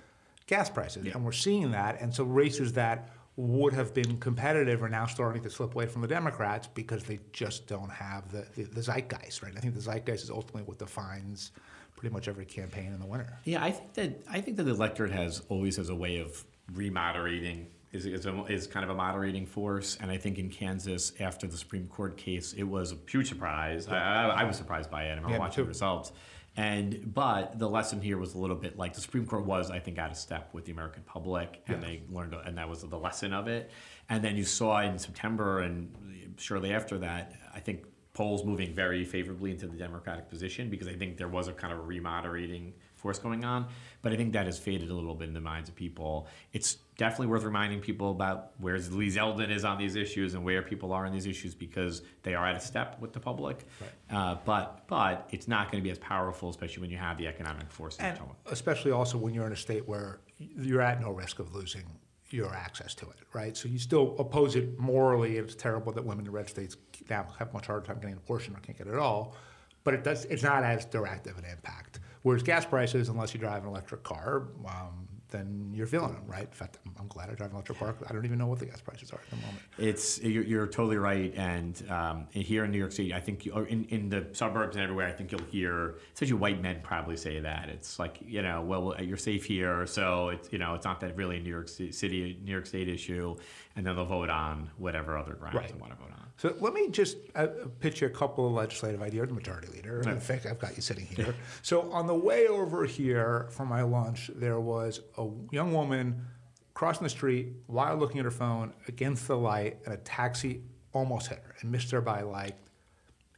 [0.47, 1.14] gas prices, Yeah.
[1.16, 1.99] and we're seeing that.
[2.02, 6.01] And so races that would have been competitive are now starting to slip away from
[6.01, 9.53] the Democrats because they just don't have the, the, the zeitgeist, right?
[9.55, 11.51] I think the zeitgeist is ultimately what defines
[11.95, 13.39] pretty much every campaign in the winter.
[13.45, 16.43] Yeah, I think that I think that the electorate has always has a way of
[16.73, 19.97] remoderating is, is, a, is kind of a moderating force.
[19.99, 23.88] And I think in Kansas, after the Supreme Court case, it was a huge surprise.
[23.88, 25.07] I, I, I was surprised by it.
[25.07, 26.11] I remember Yeah, watching the results.
[26.58, 29.80] And but the lesson here was a little bit like the Supreme Court was, I
[29.80, 31.88] think, out of step with the American public, and Yeah.
[31.88, 33.72] they learned, and that was the lesson of it.
[34.10, 35.95] And then you saw in September and
[36.38, 40.93] shortly after that, I think polls moving very favorably into the Democratic position because I
[40.93, 43.68] think there was a kind of a remoderating force going on.
[44.02, 46.28] But I think that has faded a little bit in the minds of people.
[46.52, 50.62] It's definitely worth reminding people about where Lee Zeldin is on these issues and where
[50.62, 53.66] people are on these issues because they are out of step with the public.
[54.12, 57.28] Uh, but but it's not going to be as powerful, especially when you have the
[57.28, 58.02] economic forces.
[58.02, 61.86] And especially also when you're in a state where you're at no risk of losing
[62.30, 63.58] your access to it, right?
[63.58, 65.38] So you still oppose it morally.
[65.38, 66.78] It's terrible that women in red states
[67.10, 69.36] now have a much harder time getting an abortion or can't get it at all.
[69.84, 70.26] But it does.
[70.26, 71.99] It's not as direct of an impact.
[72.22, 75.01] Whereas gas prices, unless you drive an electric car, um,
[75.32, 76.43] then you're feeling them, right?
[76.43, 77.95] In fact, I'm, glad I drive an electric car.
[78.07, 79.61] I don't even know what the gas prices are at the moment.
[79.77, 83.53] It's you're, you're totally right, and um, here in New York City, I think, you,
[83.53, 87.17] or in, in the suburbs and everywhere, I think you'll hear, especially white men, probably
[87.17, 90.86] say that it's like you know, well, you're safe here, so it's you know, it's
[90.86, 93.36] not that really a New York City, New York State issue,
[93.75, 95.67] and then they'll vote on whatever other grounds Right.
[95.67, 96.20] they want to vote on.
[96.42, 100.02] So let me just uh, pitch you a couple of legislative ideas, the majority leader.
[100.10, 101.36] In fact, I've got you sitting here.
[101.62, 106.26] so on the way over here for my lunch, there was a young woman
[106.74, 110.64] crossing the street while looking at her phone against the light, and a taxi
[110.94, 112.58] almost hit her and missed her by like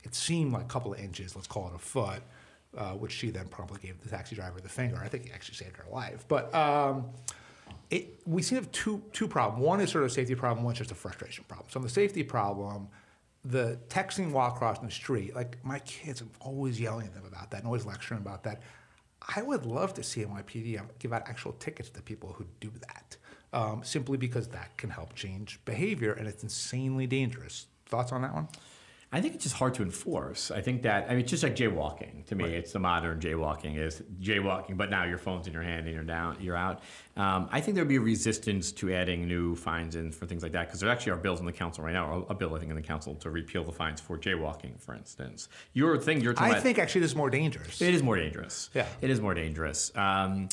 [0.06, 2.22] it seemed like a couple of inches, let's call it a foot,
[2.78, 4.98] uh, which she then promptly gave the taxi driver the finger.
[5.04, 6.24] I think he actually saved her life.
[6.30, 7.10] But um,
[7.94, 9.64] it, we seem to have two, two problems.
[9.64, 11.68] One is sort of a safety problem, one's just a frustration problem.
[11.70, 12.88] So on the safety problem,
[13.46, 17.52] the texting while crossing the street, like my kids, I'm always yelling at them about
[17.52, 18.62] that and always lecturing about that.
[19.36, 23.18] I would love to see NYPD give out actual tickets to people who do that,
[23.54, 27.68] um, simply because that can help change behavior and it's insanely dangerous.
[27.86, 28.48] Thoughts on that one?
[29.14, 30.50] I think it's just hard to enforce.
[30.50, 32.46] I think that I mean, it's just like jaywalking to me.
[32.46, 36.04] It's the modern jaywalking is jaywalking, but now your phone's in your hand and you're
[36.04, 36.82] down, you're out.
[37.16, 40.52] Um, I think there'd be a resistance to adding new fines in for things like
[40.54, 42.72] that because there actually are bills in the council right now, a bill I think
[42.72, 45.48] in the council to repeal the fines for jaywalking, for instance.
[45.74, 47.84] Your thing, you're I about, think actually this is more dangerous.
[47.84, 48.72] it is more dangerous.
[48.74, 48.88] Yeah.
[49.00, 49.92] it is more dangerous.
[49.96, 50.50] Um,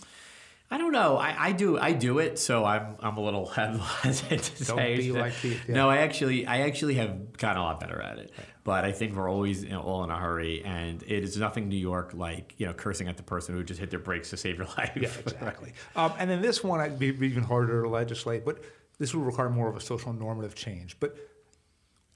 [0.72, 1.16] I don't know.
[1.16, 1.78] I, I do.
[1.78, 2.94] I do it, so I'm.
[3.00, 4.96] I'm a little hesitant to Don't say.
[4.96, 5.74] be like Keith, yeah.
[5.74, 6.46] No, I actually.
[6.46, 8.32] I actually have gotten a lot better at it.
[8.62, 11.68] But I think we're always you know, all in a hurry, and it is nothing
[11.68, 14.36] New York like you know cursing at the person who just hit their brakes to
[14.36, 14.92] save your life.
[14.94, 15.72] Yeah, exactly.
[15.96, 18.62] um, and then this one, I'd be, be even harder to legislate, but
[18.98, 20.98] this would require more of a social normative change.
[21.00, 21.16] But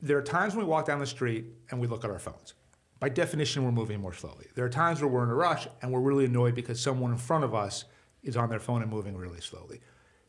[0.00, 2.54] there are times when we walk down the street and we look at our phones.
[3.00, 4.46] By definition, we're moving more slowly.
[4.54, 7.16] There are times where we're in a rush and we're really annoyed because someone in
[7.16, 7.86] front of us
[8.24, 9.80] is on their phone and moving really slowly.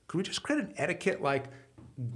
[0.07, 1.45] Could we just create an etiquette like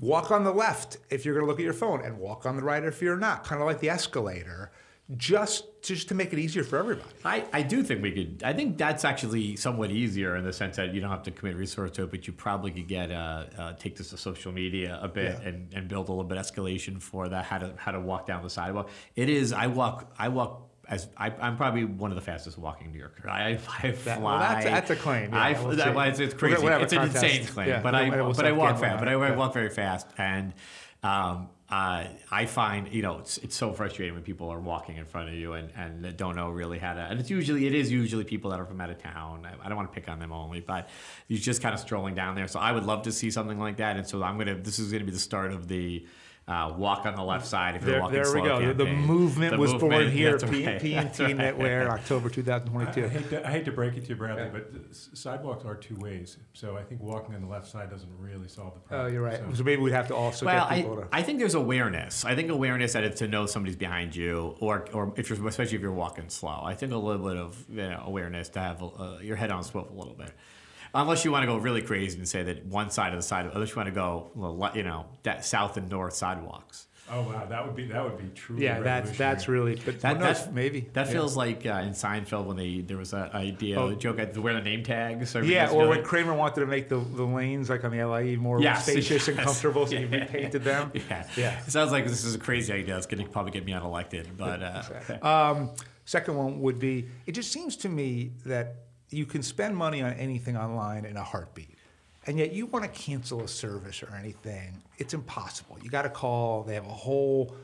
[0.02, 2.56] walk on the left if you're going to look at your phone and walk on
[2.56, 4.72] the right if you're not, kind of like the escalator,
[5.18, 7.10] just just to make it easier for everybody?
[7.26, 8.44] I, I do think we could.
[8.44, 11.56] I think that's actually somewhat easier in the sense that you don't have to commit
[11.56, 15.00] resource to it, but you probably could get uh, uh, take this to social media
[15.02, 15.50] a bit Yeah.
[15.50, 18.44] and, and build a little bit escalation for that how to how to walk down
[18.44, 18.90] the sidewalk.
[19.16, 19.52] It is.
[19.54, 20.14] I walk.
[20.20, 20.69] I walk.
[20.90, 23.26] As I, I'm probably one of the fastest walking New Yorkers.
[23.26, 23.92] I, I fly.
[23.92, 26.56] That- well, that's- that's a claim, yeah, I, we'll that, well, it's, it's crazy.
[26.56, 27.70] gonna- we'll have a it's an insane claim.
[27.70, 29.00] Yeah, but I we'll but I walk fast.
[29.00, 29.36] But I yeah.
[29.36, 30.54] walk very fast and.
[31.02, 35.06] Um, uh, I find you know it's, it's so frustrating when people are walking in
[35.06, 37.92] front of you and, and don't know really how to and it's usually it is
[37.92, 40.18] usually people that are from out of town I, I don't want to pick on
[40.18, 40.90] them only but
[41.28, 43.78] you're just kind of strolling down there so I would love to see something like
[43.78, 46.04] that and so I'm gonna this is gonna be the start of the
[46.50, 48.74] uh, walk on the left side if you're There, walking there we slow go.
[48.74, 50.32] The- The movement The was born here.
[50.38, 51.38] that's P- right, PNT that's right.
[51.38, 53.08] Knitwear, October I, I 2022.
[53.08, 56.38] hate to, I hate to break it to you, Bradley, but sidewalks are two ways.
[56.54, 59.08] So I think walking on the left side doesn't really solve the problem.
[59.08, 59.38] Oh, you're right.
[59.50, 61.08] So- So maybe we'd have to also well, get I, people to.
[61.12, 62.26] I think there's awareness.
[62.26, 65.76] I think awareness that it's to know somebody's behind you, or or if you're especially
[65.76, 66.62] if you're walking slow.
[66.64, 69.60] I think a little bit of you know, awareness to have uh, your head on
[69.60, 70.32] a swivel a little bit.
[70.94, 73.50] Unless you want to go really crazy and say that one side of the side,
[73.54, 76.88] unless you want to go, you know, that south and north sidewalks.
[77.12, 79.76] oh wow, that would be that would be truly yeah, that's that's really.
[79.84, 81.12] But That, who knows, that maybe that Yeah.
[81.14, 83.88] feels like uh, in Seinfeld when they there was a idea, Oh.
[83.90, 85.36] a joke to wear the name tags.
[85.36, 88.04] Or Yeah, or know, when Kramer wanted to make the, the lanes like on the
[88.04, 90.92] LIE more Yes, spacious and comfortable, so he repainted them.
[91.10, 91.26] Yeah.
[91.36, 91.60] Yeah.
[91.66, 92.96] It sounds like this is a crazy idea.
[92.98, 95.72] It's going to probably get me unelected, but uh, Um,
[96.06, 98.76] second one would be it just seems to me that
[99.10, 101.76] you can spend money on anything online in a heartbeat.
[102.28, 105.78] and yet you want to cancel a service or anything, it's impossible.
[105.82, 106.64] You got to call.
[106.64, 107.56] They have a whole,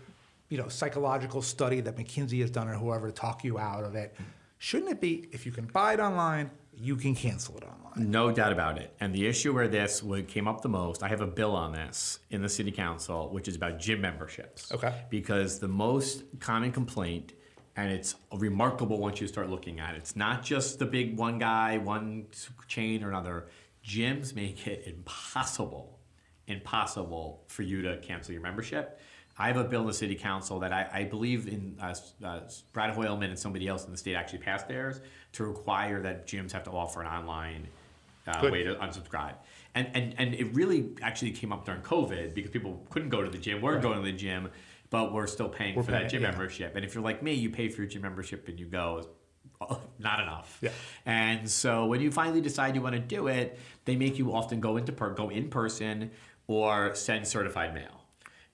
[0.49, 3.95] you know, psychological study that McKinsey has done or whoever to talk you out of
[3.95, 4.15] it.
[4.57, 8.09] Shouldn't it be if you can buy it online, you can cancel it online?
[8.09, 8.93] No doubt about it.
[8.99, 11.73] And the issue where this would came up the most, I have a bill on
[11.73, 14.71] this in the city council, which is about gym memberships.
[14.71, 14.93] Okay.
[15.09, 17.33] Because the most common complaint,
[17.75, 21.39] and it's remarkable once you start looking at it, it's not just the big one
[21.39, 22.27] guy, one
[22.67, 23.47] chain or another.
[23.85, 25.99] Gyms make it impossible,
[26.47, 28.99] impossible for you to cancel your membership.
[29.37, 32.39] I have a bill in the city council that I, I believe in uh, uh,
[32.71, 35.01] Brad Hoylman and somebody else in the state actually passed theirs
[35.33, 37.67] to require that gyms have to offer an online
[38.27, 39.35] uh, way to unsubscribe.
[39.75, 43.29] And, and, and it really actually came up during COVID because people couldn't go to
[43.29, 44.49] the gym, weren't going to the gym,
[44.89, 46.31] but we're still paying We're for paying, that gym yeah.
[46.31, 46.75] membership.
[46.75, 49.05] And if you're like me, you pay for your gym membership and you go,
[49.99, 50.59] not enough.
[50.61, 50.69] Yeah.
[51.05, 54.59] And so when you finally decide you want to do it, they make you often
[54.59, 56.11] go into per- go in person
[56.47, 58.05] or send certified mail.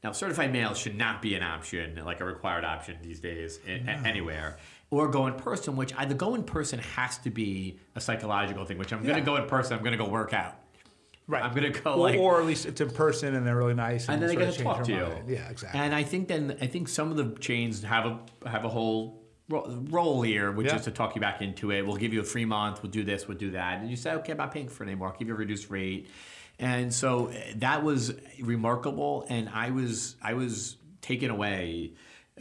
[0.04, 3.90] Now, certified mail should not be an option, like a required option these days, a-
[4.08, 4.58] anywhere.
[4.90, 8.66] Or go in person, which I, the go in person has to be a psychological
[8.66, 8.78] thing.
[8.78, 9.74] Which I'm going to go in person.
[9.78, 10.56] I'm going to go work out.
[11.32, 11.44] Right.
[11.44, 13.74] I'm going to go Or, like or at least it's in person and they're really
[13.74, 14.10] nice.
[14.10, 15.14] and then they get to talk to your you.
[15.14, 15.30] mind.
[15.30, 15.80] Yeah, exactly.
[15.80, 18.20] And I think then I think some of the chains have a
[18.50, 20.76] have a whole role here, which Yeah.
[20.78, 21.86] is to talk you back into it.
[21.86, 22.84] We'll give you a free month.
[22.84, 23.28] We'll do this.
[23.28, 23.80] We'll do that.
[23.82, 25.10] And you say, okay, I'm not paying for it anymore.
[25.10, 26.10] I'll give you a reduced rate.
[26.60, 29.26] And so uh, that was remarkable.
[29.30, 31.94] And I was I was taken away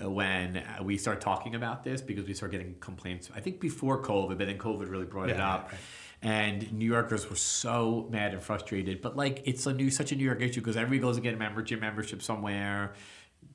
[0.02, 3.30] uh, when we start talking about this because we start getting complaints.
[3.34, 5.68] I think before COVID, but then COVID really brought it Yeah, up.
[5.72, 5.80] right.
[6.22, 9.00] And New Yorkers were so mad and frustrated.
[9.00, 11.34] But like it's a new such a New York issue because everybody goes to get
[11.34, 12.92] a member gym membership somewhere.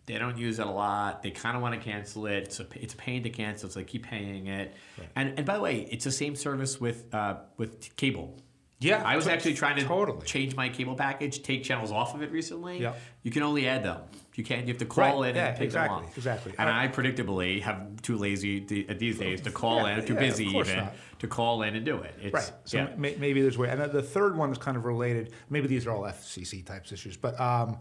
[0.08, 1.24] They don't use it a lot.
[1.24, 2.44] They kind of want to cancel it.
[2.44, 4.74] It's a, it's a pain to cancel, so they keep paying it.
[5.16, 8.38] And and by the way, it's the same service with uh, with cable.
[8.80, 10.26] Yeah, I was to- actually trying to totally.
[10.26, 12.82] change my cable package, take channels off of it recently.
[12.82, 12.94] Yeah.
[13.24, 14.02] You can only add them.
[14.36, 14.62] You can't.
[14.68, 16.18] You have to call Right, in yeah, and take exactly, them off.
[16.18, 16.54] exactly.
[16.58, 20.14] And I- I predictably have too lazy th- these days to call Yeah, in, too
[20.14, 20.94] yeah, busy even not.
[21.20, 22.14] to call in and do it.
[22.22, 22.52] It's, Right.
[22.66, 23.70] So may, maybe there's a way.
[23.70, 25.32] And then the third one is kind of related.
[25.50, 27.78] Maybe these are all FCC types issues, but um,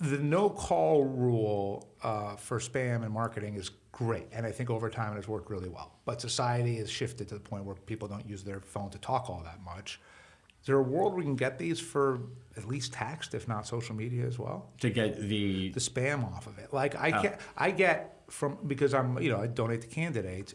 [0.00, 4.88] the no call rule uh, for spam and marketing is great, and I think over
[4.88, 5.98] time it has worked really well.
[6.04, 9.28] But society has shifted to the point where people don't use their phone to talk
[9.28, 10.00] all that much.
[10.60, 12.20] Is there a world we can get these for
[12.56, 14.70] at least text, if not social media as well?
[14.80, 16.72] to get the the spam off of it.
[16.72, 17.00] Like Oh.
[17.00, 20.54] I get, I get from because I'm, you know, I donate to candidates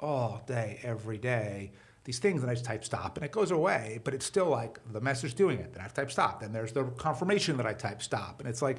[0.00, 1.72] all day, every day.
[2.04, 4.00] These things, and I just type stop, and it goes away.
[4.02, 5.72] But it's still like the message doing it.
[5.72, 6.40] Then I type stop.
[6.40, 8.78] Then there's the confirmation that I type stop, and it's like,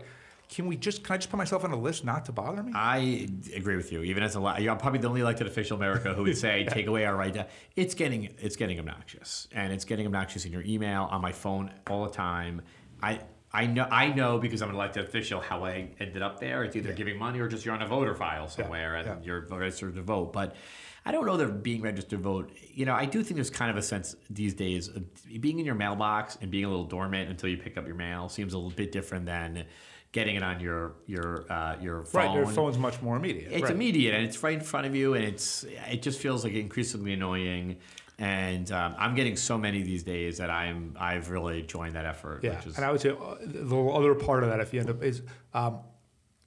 [0.53, 1.03] can we just?
[1.03, 2.73] Can I just put myself on a list not to bother me?
[2.75, 4.03] I agree with you.
[4.03, 6.85] Even as a, you're probably the only elected official in America who would say, "Take
[6.85, 10.61] away our right to." It's getting it's getting obnoxious, and it's getting obnoxious in your
[10.61, 12.61] email, on my phone, all the time.
[13.01, 16.63] I I know I know because I'm an elected official how I ended up there.
[16.63, 19.15] It's either giving money or just you're on a voter file somewhere and yeah.
[19.23, 20.33] you're registered to vote.
[20.33, 20.55] But
[21.03, 22.51] I don't know that being registered to vote.
[22.73, 25.03] You know, I do think there's kind of a sense these days of
[25.41, 28.29] being in your mailbox and being a little dormant until you pick up your mail
[28.29, 29.65] seems a little bit different than
[30.13, 32.25] getting it on your your uh, your phone.
[32.25, 33.51] right, your phone's much more immediate.
[33.51, 33.71] It's right.
[33.71, 37.11] immediate and it's right in front of you, and it's it just feels like increasingly
[37.11, 37.77] annoying.
[38.19, 42.41] And um, I'm getting so many these days that I'm I've really joined that effort.
[42.43, 44.79] Yeah, which is, and I would say uh, the other part of that, if you
[44.79, 45.79] end up, is um,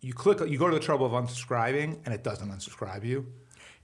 [0.01, 3.27] you click, you go to the trouble of unsubscribing, and it doesn't unsubscribe you.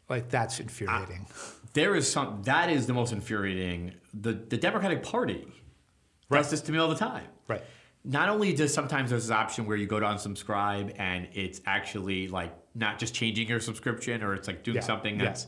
[0.09, 1.27] Like that's infuriating.
[1.75, 3.95] there is some that is the most infuriating.
[4.15, 5.47] The the Democratic Party
[6.31, 7.27] does this to me all the time.
[7.49, 7.63] right.
[8.05, 12.29] Not only does sometimes there's this option where you go to unsubscribe and it's actually
[12.29, 15.27] like not just changing your subscription or it's like doing Yeah, something yeah.
[15.27, 15.47] that's.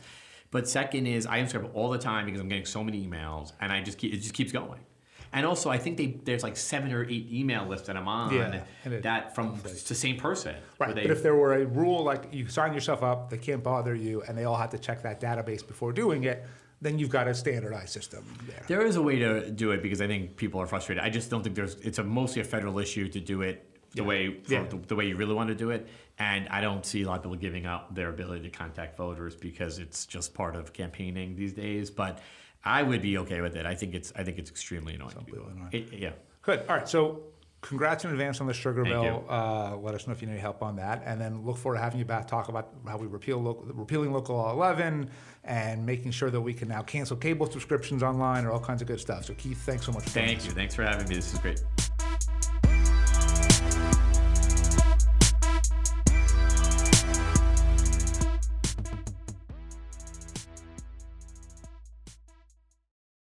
[0.53, 3.73] But second is I unsubscribe all the time because I'm getting so many emails and
[3.73, 4.81] I just keep it just keeps going.
[5.33, 8.33] And also I think they there's like seven or eight email lists that I'm on
[8.33, 8.61] Yeah,
[9.01, 10.55] that from the same person.
[10.79, 13.65] Right, they- but if there were a rule like you sign yourself up, they can't
[13.65, 16.45] bother you, and they all have to check that database before doing it,
[16.85, 18.63] then you've got a standardized system there.
[18.69, 21.03] There is a way to do it because I think people are frustrated.
[21.03, 21.75] I just don't think there's.
[21.77, 23.57] It's a mostly a federal issue to do it
[23.95, 24.65] the way for Yeah.
[24.65, 27.17] the, the way you really want to do it, and I don't see a lot
[27.17, 31.37] of people giving up their ability to contact voters because it's just part of campaigning
[31.37, 31.91] these days.
[31.91, 32.19] But
[32.65, 33.65] I would be okay with it.
[33.67, 34.13] I think it's.
[34.15, 35.15] I think it's extremely annoying.
[35.29, 35.69] annoying.
[35.73, 36.13] It- yeah.
[36.43, 36.61] Good.
[36.69, 36.89] All right.
[36.89, 37.23] So,
[37.65, 39.25] congrats in advance on the sugar Thank bill.
[39.29, 41.83] Uh, let us know if you need help on that, and then look forward to
[41.83, 45.11] having you back talk about how we repeal local, repealing local law 11
[45.45, 48.89] and making sure that we can now cancel cable subscriptions online or all kinds of
[48.89, 49.25] good stuff.
[49.25, 50.05] So, Keith, thanks so much.
[50.05, 50.51] Thank you.
[50.51, 51.17] Thanks for having me.
[51.17, 51.63] This is great.